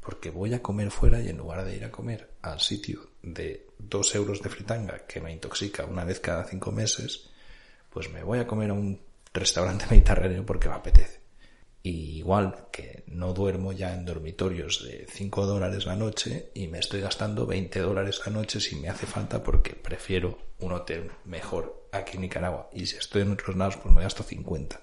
Porque 0.00 0.30
voy 0.30 0.54
a 0.54 0.62
comer 0.62 0.90
fuera 0.90 1.20
y 1.20 1.28
en 1.28 1.38
lugar 1.38 1.64
de 1.64 1.76
ir 1.76 1.84
a 1.84 1.90
comer 1.90 2.30
al 2.42 2.60
sitio 2.60 3.10
de 3.22 3.68
dos 3.78 4.14
euros 4.14 4.42
de 4.42 4.50
fritanga 4.50 5.06
que 5.06 5.20
me 5.20 5.32
intoxica 5.32 5.84
una 5.84 6.04
vez 6.04 6.20
cada 6.20 6.44
cinco 6.44 6.72
meses, 6.72 7.30
pues 7.90 8.10
me 8.10 8.22
voy 8.22 8.38
a 8.38 8.46
comer 8.46 8.70
a 8.70 8.74
un 8.74 9.00
restaurante 9.32 9.86
mediterráneo 9.90 10.44
porque 10.44 10.68
me 10.68 10.74
apetece. 10.74 11.24
Y 11.82 12.16
igual 12.16 12.68
que 12.72 13.04
no 13.08 13.34
duermo 13.34 13.72
ya 13.72 13.92
en 13.94 14.06
dormitorios 14.06 14.82
de 14.84 15.06
5 15.06 15.44
dólares 15.44 15.84
la 15.84 15.94
noche 15.94 16.50
y 16.54 16.66
me 16.66 16.78
estoy 16.78 17.02
gastando 17.02 17.44
20 17.44 17.78
dólares 17.80 18.22
la 18.24 18.32
noche 18.32 18.58
si 18.58 18.76
me 18.76 18.88
hace 18.88 19.04
falta 19.04 19.42
porque 19.42 19.74
prefiero 19.74 20.38
un 20.60 20.72
hotel 20.72 21.10
mejor 21.26 21.88
aquí 21.92 22.16
en 22.16 22.22
Nicaragua. 22.22 22.70
Y 22.72 22.86
si 22.86 22.96
estoy 22.96 23.20
en 23.20 23.32
otros 23.32 23.54
lados 23.54 23.76
pues 23.76 23.94
me 23.94 24.02
gasto 24.02 24.22
50. 24.22 24.80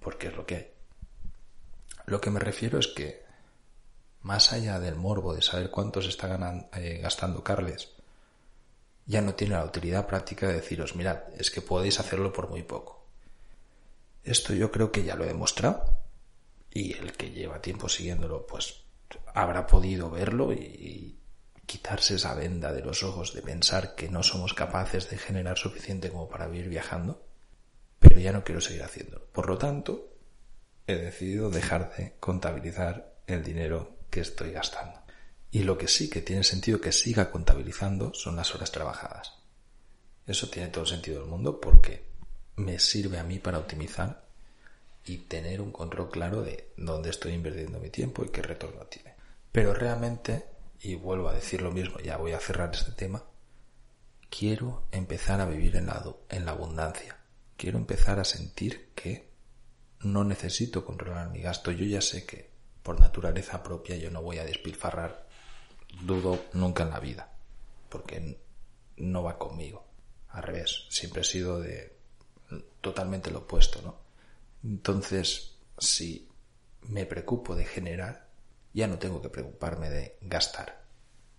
Porque 0.00 0.28
es 0.28 0.36
lo 0.36 0.46
que 0.46 0.54
hay. 0.54 0.75
Lo 2.06 2.20
que 2.20 2.30
me 2.30 2.40
refiero 2.40 2.78
es 2.78 2.88
que 2.88 3.24
más 4.22 4.52
allá 4.52 4.80
del 4.80 4.96
morbo 4.96 5.34
de 5.34 5.42
saber 5.42 5.70
cuánto 5.70 6.00
se 6.00 6.08
está 6.08 6.68
eh, 6.74 6.98
gastando 7.02 7.44
Carles, 7.44 7.90
ya 9.06 9.20
no 9.20 9.34
tiene 9.34 9.54
la 9.54 9.64
utilidad 9.64 10.06
práctica 10.06 10.48
de 10.48 10.54
deciros, 10.54 10.96
mirad, 10.96 11.22
es 11.38 11.50
que 11.50 11.62
podéis 11.62 12.00
hacerlo 12.00 12.32
por 12.32 12.48
muy 12.48 12.62
poco. 12.62 13.06
Esto 14.24 14.52
yo 14.52 14.72
creo 14.72 14.90
que 14.90 15.04
ya 15.04 15.14
lo 15.14 15.24
he 15.24 15.28
demostrado 15.28 16.00
y 16.72 16.94
el 16.94 17.12
que 17.12 17.30
lleva 17.30 17.62
tiempo 17.62 17.88
siguiéndolo 17.88 18.46
pues 18.46 18.82
habrá 19.34 19.66
podido 19.66 20.10
verlo 20.10 20.52
y, 20.52 21.12
quitarse 21.66 22.14
esa 22.14 22.32
venda 22.32 22.72
de 22.72 22.80
los 22.80 23.02
ojos 23.02 23.34
de 23.34 23.42
pensar 23.42 23.96
que 23.96 24.08
no 24.08 24.22
somos 24.22 24.54
capaces 24.54 25.10
de 25.10 25.18
generar 25.18 25.58
suficiente 25.58 26.10
como 26.10 26.28
para 26.28 26.46
vivir 26.46 26.68
viajando, 26.68 27.26
pero 27.98 28.20
ya 28.20 28.30
no 28.30 28.44
quiero 28.44 28.60
seguir 28.60 28.84
haciéndolo. 28.84 29.26
Por 29.32 29.48
lo 29.48 29.58
tanto, 29.58 30.15
he 30.86 30.96
decidido 30.96 31.50
dejar 31.50 31.94
de 31.96 32.14
contabilizar 32.20 33.14
el 33.26 33.42
dinero 33.42 33.96
que 34.10 34.20
estoy 34.20 34.52
gastando. 34.52 35.00
Y 35.50 35.62
lo 35.62 35.78
que 35.78 35.88
sí 35.88 36.08
que 36.08 36.20
tiene 36.20 36.44
sentido 36.44 36.80
que 36.80 36.92
siga 36.92 37.30
contabilizando 37.30 38.14
son 38.14 38.36
las 38.36 38.54
horas 38.54 38.72
trabajadas. 38.72 39.34
Eso 40.26 40.48
tiene 40.48 40.68
todo 40.68 40.84
el 40.84 40.90
sentido 40.90 41.20
del 41.20 41.30
mundo 41.30 41.60
porque 41.60 42.04
me 42.56 42.78
sirve 42.78 43.18
a 43.18 43.24
mí 43.24 43.38
para 43.38 43.58
optimizar 43.58 44.26
y 45.04 45.18
tener 45.18 45.60
un 45.60 45.70
control 45.70 46.10
claro 46.10 46.42
de 46.42 46.72
dónde 46.76 47.10
estoy 47.10 47.32
invirtiendo 47.32 47.78
mi 47.78 47.90
tiempo 47.90 48.24
y 48.24 48.30
qué 48.30 48.42
retorno 48.42 48.86
tiene. 48.86 49.14
Pero 49.52 49.72
realmente, 49.72 50.46
y 50.80 50.96
vuelvo 50.96 51.28
a 51.28 51.34
decir 51.34 51.62
lo 51.62 51.70
mismo, 51.70 51.98
ya 52.00 52.16
voy 52.16 52.32
a 52.32 52.40
cerrar 52.40 52.74
este 52.74 52.92
tema, 52.92 53.24
quiero 54.28 54.86
empezar 54.90 55.40
a 55.40 55.46
vivir 55.46 55.76
en 55.76 55.86
la, 55.86 56.04
en 56.28 56.44
la 56.44 56.52
abundancia. 56.52 57.16
Quiero 57.56 57.78
empezar 57.78 58.18
a 58.18 58.24
sentir 58.24 58.90
que 58.94 59.25
no 60.00 60.24
necesito 60.24 60.84
controlar 60.84 61.30
mi 61.30 61.40
gasto. 61.40 61.70
Yo 61.70 61.84
ya 61.84 62.00
sé 62.00 62.26
que 62.26 62.50
por 62.82 63.00
naturaleza 63.00 63.62
propia 63.62 63.96
yo 63.96 64.10
no 64.10 64.22
voy 64.22 64.38
a 64.38 64.44
despilfarrar, 64.44 65.26
dudo 66.02 66.44
nunca 66.52 66.84
en 66.84 66.90
la 66.90 67.00
vida, 67.00 67.32
porque 67.88 68.38
no 68.96 69.22
va 69.22 69.38
conmigo. 69.38 69.86
Al 70.28 70.42
revés, 70.42 70.86
siempre 70.90 71.22
he 71.22 71.24
sido 71.24 71.60
de 71.60 71.96
totalmente 72.80 73.30
lo 73.30 73.40
opuesto, 73.40 73.82
¿no? 73.82 73.98
Entonces, 74.62 75.56
si 75.78 76.28
me 76.82 77.06
preocupo 77.06 77.54
de 77.54 77.64
generar, 77.64 78.28
ya 78.72 78.86
no 78.86 78.98
tengo 78.98 79.20
que 79.22 79.30
preocuparme 79.30 79.90
de 79.90 80.16
gastar. 80.20 80.84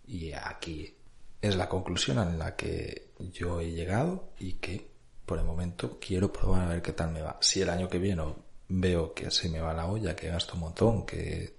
Y 0.05 0.33
aquí 0.33 0.97
es 1.41 1.55
la 1.55 1.69
conclusión 1.69 2.17
en 2.19 2.39
la 2.39 2.55
que 2.55 3.11
yo 3.19 3.61
he 3.61 3.71
llegado 3.71 4.33
y 4.39 4.53
que 4.53 4.89
por 5.25 5.39
el 5.39 5.45
momento 5.45 5.99
quiero 5.99 6.31
probar 6.31 6.63
a 6.63 6.69
ver 6.69 6.81
qué 6.81 6.93
tal 6.93 7.11
me 7.11 7.21
va. 7.21 7.37
Si 7.41 7.61
el 7.61 7.69
año 7.69 7.89
que 7.89 7.99
viene 7.99 8.23
veo 8.69 9.13
que 9.13 9.31
se 9.31 9.49
me 9.49 9.59
va 9.59 9.73
la 9.73 9.87
olla, 9.87 10.15
que 10.15 10.29
gasto 10.29 10.55
un 10.55 10.61
montón, 10.61 11.05
que 11.05 11.57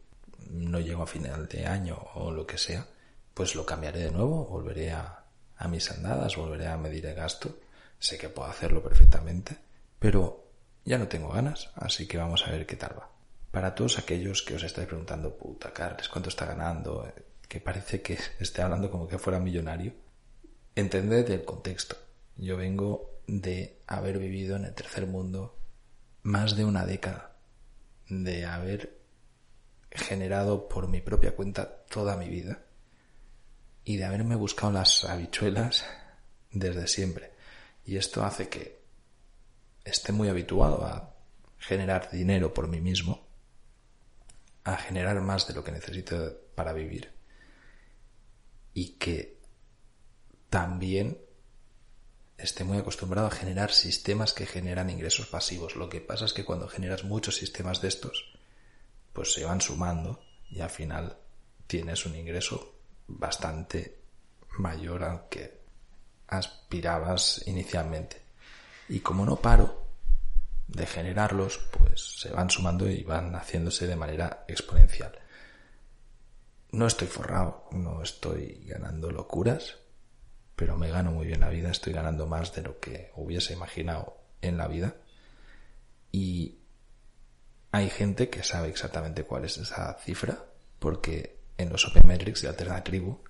no 0.50 0.80
llego 0.80 1.02
a 1.02 1.06
final 1.06 1.46
de 1.48 1.66
año 1.66 1.96
o 2.14 2.30
lo 2.30 2.46
que 2.46 2.58
sea, 2.58 2.86
pues 3.34 3.54
lo 3.54 3.64
cambiaré 3.64 4.00
de 4.00 4.10
nuevo, 4.10 4.46
volveré 4.46 4.92
a, 4.92 5.24
mis 5.68 5.90
andadas, 5.90 6.36
volveré 6.36 6.66
a 6.68 6.76
medir 6.76 7.06
el 7.06 7.14
gasto. 7.14 7.58
Sé 7.98 8.16
que 8.16 8.28
puedo 8.28 8.48
hacerlo 8.48 8.82
perfectamente, 8.82 9.56
pero 9.98 10.44
ya 10.84 10.98
no 10.98 11.08
tengo 11.08 11.30
ganas, 11.30 11.70
así 11.74 12.06
que 12.06 12.16
vamos 12.16 12.46
a 12.46 12.50
ver 12.50 12.66
qué 12.66 12.76
tal 12.76 12.98
va. 12.98 13.10
Para 13.50 13.74
todos 13.74 13.98
aquellos 13.98 14.42
que 14.42 14.54
os 14.54 14.62
estáis 14.62 14.86
preguntando, 14.86 15.36
puta, 15.36 15.72
Carles, 15.72 16.08
¿cuánto 16.08 16.28
está 16.28 16.46
ganando? 16.46 17.12
Que 17.48 17.60
parece 17.60 18.02
que 18.02 18.18
esté 18.38 18.62
hablando 18.62 18.90
como 18.90 19.08
que 19.08 19.18
fuera 19.18 19.40
millonario. 19.40 19.92
Entended 20.74 21.28
el 21.30 21.44
contexto. 21.44 21.96
Yo 22.36 22.56
vengo 22.56 23.18
de 23.26 23.82
haber 23.86 24.18
vivido 24.18 24.56
en 24.56 24.64
el 24.64 24.74
tercer 24.74 25.06
mundo 25.06 25.57
más 26.22 26.56
de 26.56 26.64
una 26.64 26.84
década 26.84 27.36
de 28.08 28.46
haber 28.46 28.98
generado 29.90 30.68
por 30.68 30.88
mi 30.88 31.00
propia 31.00 31.34
cuenta 31.34 31.84
toda 31.86 32.16
mi 32.16 32.28
vida 32.28 32.62
y 33.84 33.96
de 33.96 34.04
haberme 34.04 34.36
buscado 34.36 34.72
las 34.72 35.04
habichuelas 35.04 35.84
desde 36.50 36.86
siempre. 36.86 37.32
Y 37.84 37.96
esto 37.96 38.24
hace 38.24 38.48
que 38.48 38.82
esté 39.84 40.12
muy 40.12 40.28
habituado 40.28 40.84
a 40.84 41.14
generar 41.58 42.10
dinero 42.10 42.52
por 42.52 42.68
mí 42.68 42.80
mismo, 42.80 43.26
a 44.64 44.76
generar 44.76 45.20
más 45.20 45.48
de 45.48 45.54
lo 45.54 45.64
que 45.64 45.72
necesito 45.72 46.38
para 46.54 46.72
vivir 46.72 47.12
y 48.74 48.90
que 48.98 49.40
también 50.50 51.18
esté 52.38 52.62
muy 52.62 52.78
acostumbrado 52.78 53.26
a 53.26 53.32
generar 53.32 53.72
sistemas 53.72 54.32
que 54.32 54.46
generan 54.46 54.90
ingresos 54.90 55.26
pasivos. 55.26 55.74
Lo 55.74 55.88
que 55.88 56.00
pasa 56.00 56.24
es 56.24 56.32
que 56.32 56.44
cuando 56.44 56.68
generas 56.68 57.04
muchos 57.04 57.36
sistemas 57.36 57.82
de 57.82 57.88
estos, 57.88 58.32
pues 59.12 59.34
se 59.34 59.44
van 59.44 59.60
sumando 59.60 60.22
y 60.48 60.60
al 60.60 60.70
final 60.70 61.18
tienes 61.66 62.06
un 62.06 62.14
ingreso 62.14 62.76
bastante 63.08 63.98
mayor 64.58 65.02
al 65.02 65.28
que 65.28 65.58
aspirabas 66.28 67.42
inicialmente. 67.46 68.22
Y 68.88 69.00
como 69.00 69.26
no 69.26 69.36
paro 69.36 69.86
de 70.68 70.86
generarlos, 70.86 71.58
pues 71.78 72.20
se 72.20 72.30
van 72.30 72.50
sumando 72.50 72.88
y 72.88 73.02
van 73.02 73.34
haciéndose 73.34 73.86
de 73.86 73.96
manera 73.96 74.44
exponencial. 74.46 75.18
No 76.70 76.86
estoy 76.86 77.08
forrado, 77.08 77.68
no 77.72 78.02
estoy 78.02 78.62
ganando 78.66 79.10
locuras, 79.10 79.78
pero 80.58 80.76
me 80.76 80.90
gano 80.90 81.12
muy 81.12 81.24
bien 81.24 81.38
la 81.38 81.50
vida, 81.50 81.70
estoy 81.70 81.92
ganando 81.92 82.26
más 82.26 82.52
de 82.52 82.62
lo 82.62 82.80
que 82.80 83.12
hubiese 83.14 83.52
imaginado 83.52 84.16
en 84.42 84.56
la 84.56 84.66
vida. 84.66 84.96
Y 86.10 86.58
hay 87.70 87.88
gente 87.88 88.28
que 88.28 88.42
sabe 88.42 88.68
exactamente 88.68 89.22
cuál 89.22 89.44
es 89.44 89.56
esa 89.56 89.94
cifra, 90.00 90.46
porque 90.80 91.38
en 91.58 91.70
los 91.70 91.86
Open 91.86 92.08
Metrics 92.08 92.42
de 92.42 92.48
Alterna 92.48 92.82
Tribu 92.82 93.20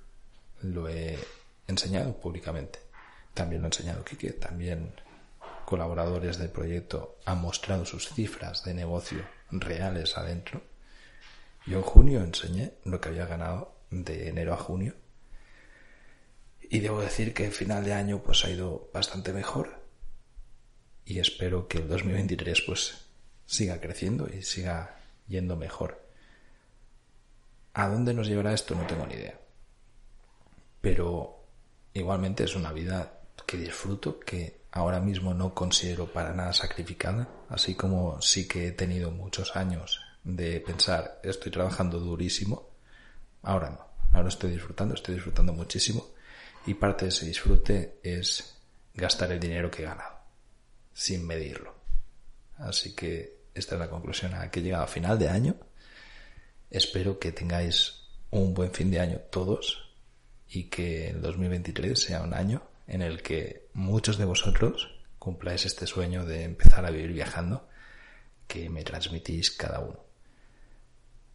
lo 0.63 0.89
he 0.89 1.19
enseñado 1.67 2.19
públicamente. 2.19 2.79
También 3.35 3.61
lo 3.61 3.67
ha 3.67 3.73
enseñado 3.73 4.05
Kike, 4.05 4.33
también 4.33 4.95
colaboradores 5.67 6.39
del 6.39 6.49
proyecto 6.49 7.19
han 7.27 7.43
mostrado 7.43 7.85
sus 7.85 8.09
cifras 8.09 8.65
de 8.65 8.73
negocio 8.73 9.23
reales 9.51 10.17
adentro. 10.17 10.63
Yo 11.67 11.77
en 11.77 11.85
junio 11.85 12.25
enseñé 12.25 12.73
lo 12.85 13.03
que 13.03 13.11
había 13.11 13.27
ganado 13.27 13.75
de 13.91 14.31
enero 14.31 14.55
a 14.55 14.57
junio 14.57 14.95
y 16.71 16.81
debo 16.81 17.01
decir 17.01 17.33
que 17.33 17.47
el 17.47 17.53
final 17.53 17.85
de 17.85 17.95
año 17.95 18.23
pues 18.23 18.45
ha 18.45 18.51
ido 18.51 18.91
bastante 18.93 19.33
mejor 19.33 19.83
y 21.05 21.19
espero 21.19 21.67
que 21.69 21.79
el 21.79 21.89
2023 21.89 22.63
pues 22.67 23.07
siga 23.47 23.81
creciendo 23.81 24.29
y 24.29 24.43
siga 24.43 25.01
yendo 25.27 25.57
mejor. 25.57 26.07
¿A 27.73 27.89
dónde 27.89 28.13
nos 28.13 28.29
llevará 28.29 28.53
esto? 28.53 28.75
No 28.75 28.87
tengo 28.87 29.07
ni 29.07 29.15
idea. 29.15 29.39
Pero 30.81 31.45
igualmente 31.95 32.45
es 32.45 32.55
una 32.55 32.73
vida 32.73 33.21
que 33.47 33.57
disfruto, 33.57 34.21
que 34.21 34.61
ahora 34.71 35.01
mismo 35.01 35.33
no 35.33 35.55
considero 35.55 36.13
para 36.13 36.35
nada 36.35 36.53
sacrificada, 36.53 37.29
así 37.49 37.75
como 37.75 38.21
sí 38.21 38.47
que 38.47 38.69
he 38.69 38.73
tenido 38.73 39.11
muchos 39.11 39.57
años 39.57 40.01
de 40.25 40.61
pensar 40.61 41.21
estoy 41.23 41.51
trabajando 41.51 41.99
durísimo, 41.99 42.69
ahora 43.43 43.71
no, 43.71 43.87
ahora 44.13 44.29
estoy 44.29 44.51
disfrutando, 44.51 44.95
estoy 44.95 45.15
disfrutando 45.15 45.55
muchísimo 45.55 46.18
y 46.69 46.75
parte 46.75 47.07
de 47.07 47.09
ese 47.09 47.25
disfrute 47.25 47.99
es 48.03 48.59
gastar 48.93 49.33
el 49.33 49.41
dinero 49.41 49.71
que 49.71 49.83
he 49.83 49.87
ganado, 49.87 50.19
sin 50.93 51.27
medirlo. 51.27 51.75
Así 52.59 52.95
que 52.95 53.39
esta 53.55 53.77
es 53.77 53.81
la 53.81 53.89
conclusión 53.89 54.35
a 54.35 54.41
la 54.41 54.51
que 54.51 54.61
he 54.61 54.63
llegado 54.63 54.85
a 54.85 54.89
final 54.89 55.19
de 55.19 55.31
año. 55.31 55.57
Espero 56.71 57.19
que 57.19 57.33
tengáis 57.33 58.03
un 58.31 58.53
buen 58.53 58.71
fin 58.71 58.91
de 58.91 59.01
año 59.01 59.19
todos 59.31 59.95
y 60.47 60.65
que 60.65 61.09
el 61.09 61.23
2023 61.23 61.99
sea 61.99 62.21
un 62.21 62.35
año 62.35 62.63
en 62.87 63.01
el 63.01 63.23
que 63.23 63.69
muchos 63.73 64.19
de 64.19 64.27
vosotros 64.27 64.95
cumpláis 65.19 65.65
este 65.65 65.87
sueño 65.87 66.27
de 66.27 66.43
empezar 66.45 66.85
a 66.85 66.91
vivir 66.91 67.15
viajando 67.15 67.67
que 68.47 68.69
me 68.69 68.85
transmitís 68.85 69.51
cada 69.53 69.81
uno. 69.81 70.05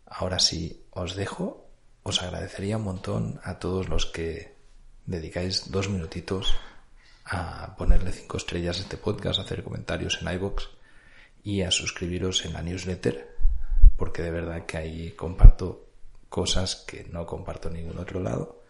Ahora 0.06 0.38
sí, 0.38 0.86
os 0.92 1.16
dejo. 1.16 1.72
Os 2.04 2.22
agradecería 2.22 2.78
un 2.78 2.84
montón 2.84 3.40
a 3.44 3.58
todos 3.58 3.90
los 3.90 4.06
que 4.06 4.53
dedicáis 5.06 5.72
dos 5.72 5.90
minutitos 5.90 6.54
a 7.26 7.76
ponerle 7.78 8.12
cinco 8.12 8.38
estrellas 8.38 8.80
a 8.80 8.82
este 8.82 8.98
podcast, 8.98 9.40
a 9.40 9.44
hacer 9.44 9.64
comentarios 9.64 10.20
en 10.22 10.34
iBox 10.34 10.70
y 11.44 11.62
a 11.62 11.72
suscribiros 11.72 12.46
en 12.46 12.54
la 12.54 12.62
newsletter, 12.62 13.36
porque 13.98 14.22
de 14.22 14.32
verdad 14.32 14.66
que 14.66 14.78
ahí 14.78 15.12
comparto 15.12 15.88
cosas 16.30 16.76
que 16.76 17.06
no 17.06 17.26
comparto 17.26 17.68
en 17.68 17.76
ningún 17.76 18.00
otro 18.00 18.20
lado 18.20 18.64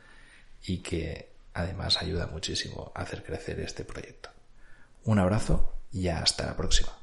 y 0.66 0.80
que 0.80 1.30
además 1.54 2.02
ayuda 2.02 2.28
muchísimo 2.28 2.92
a 2.96 3.02
hacer 3.02 3.24
crecer 3.24 3.60
este 3.60 3.86
proyecto. 3.86 4.30
Un 5.06 5.20
abrazo 5.20 5.74
y 5.92 6.08
hasta 6.08 6.46
la 6.46 6.58
próxima. 6.58 7.03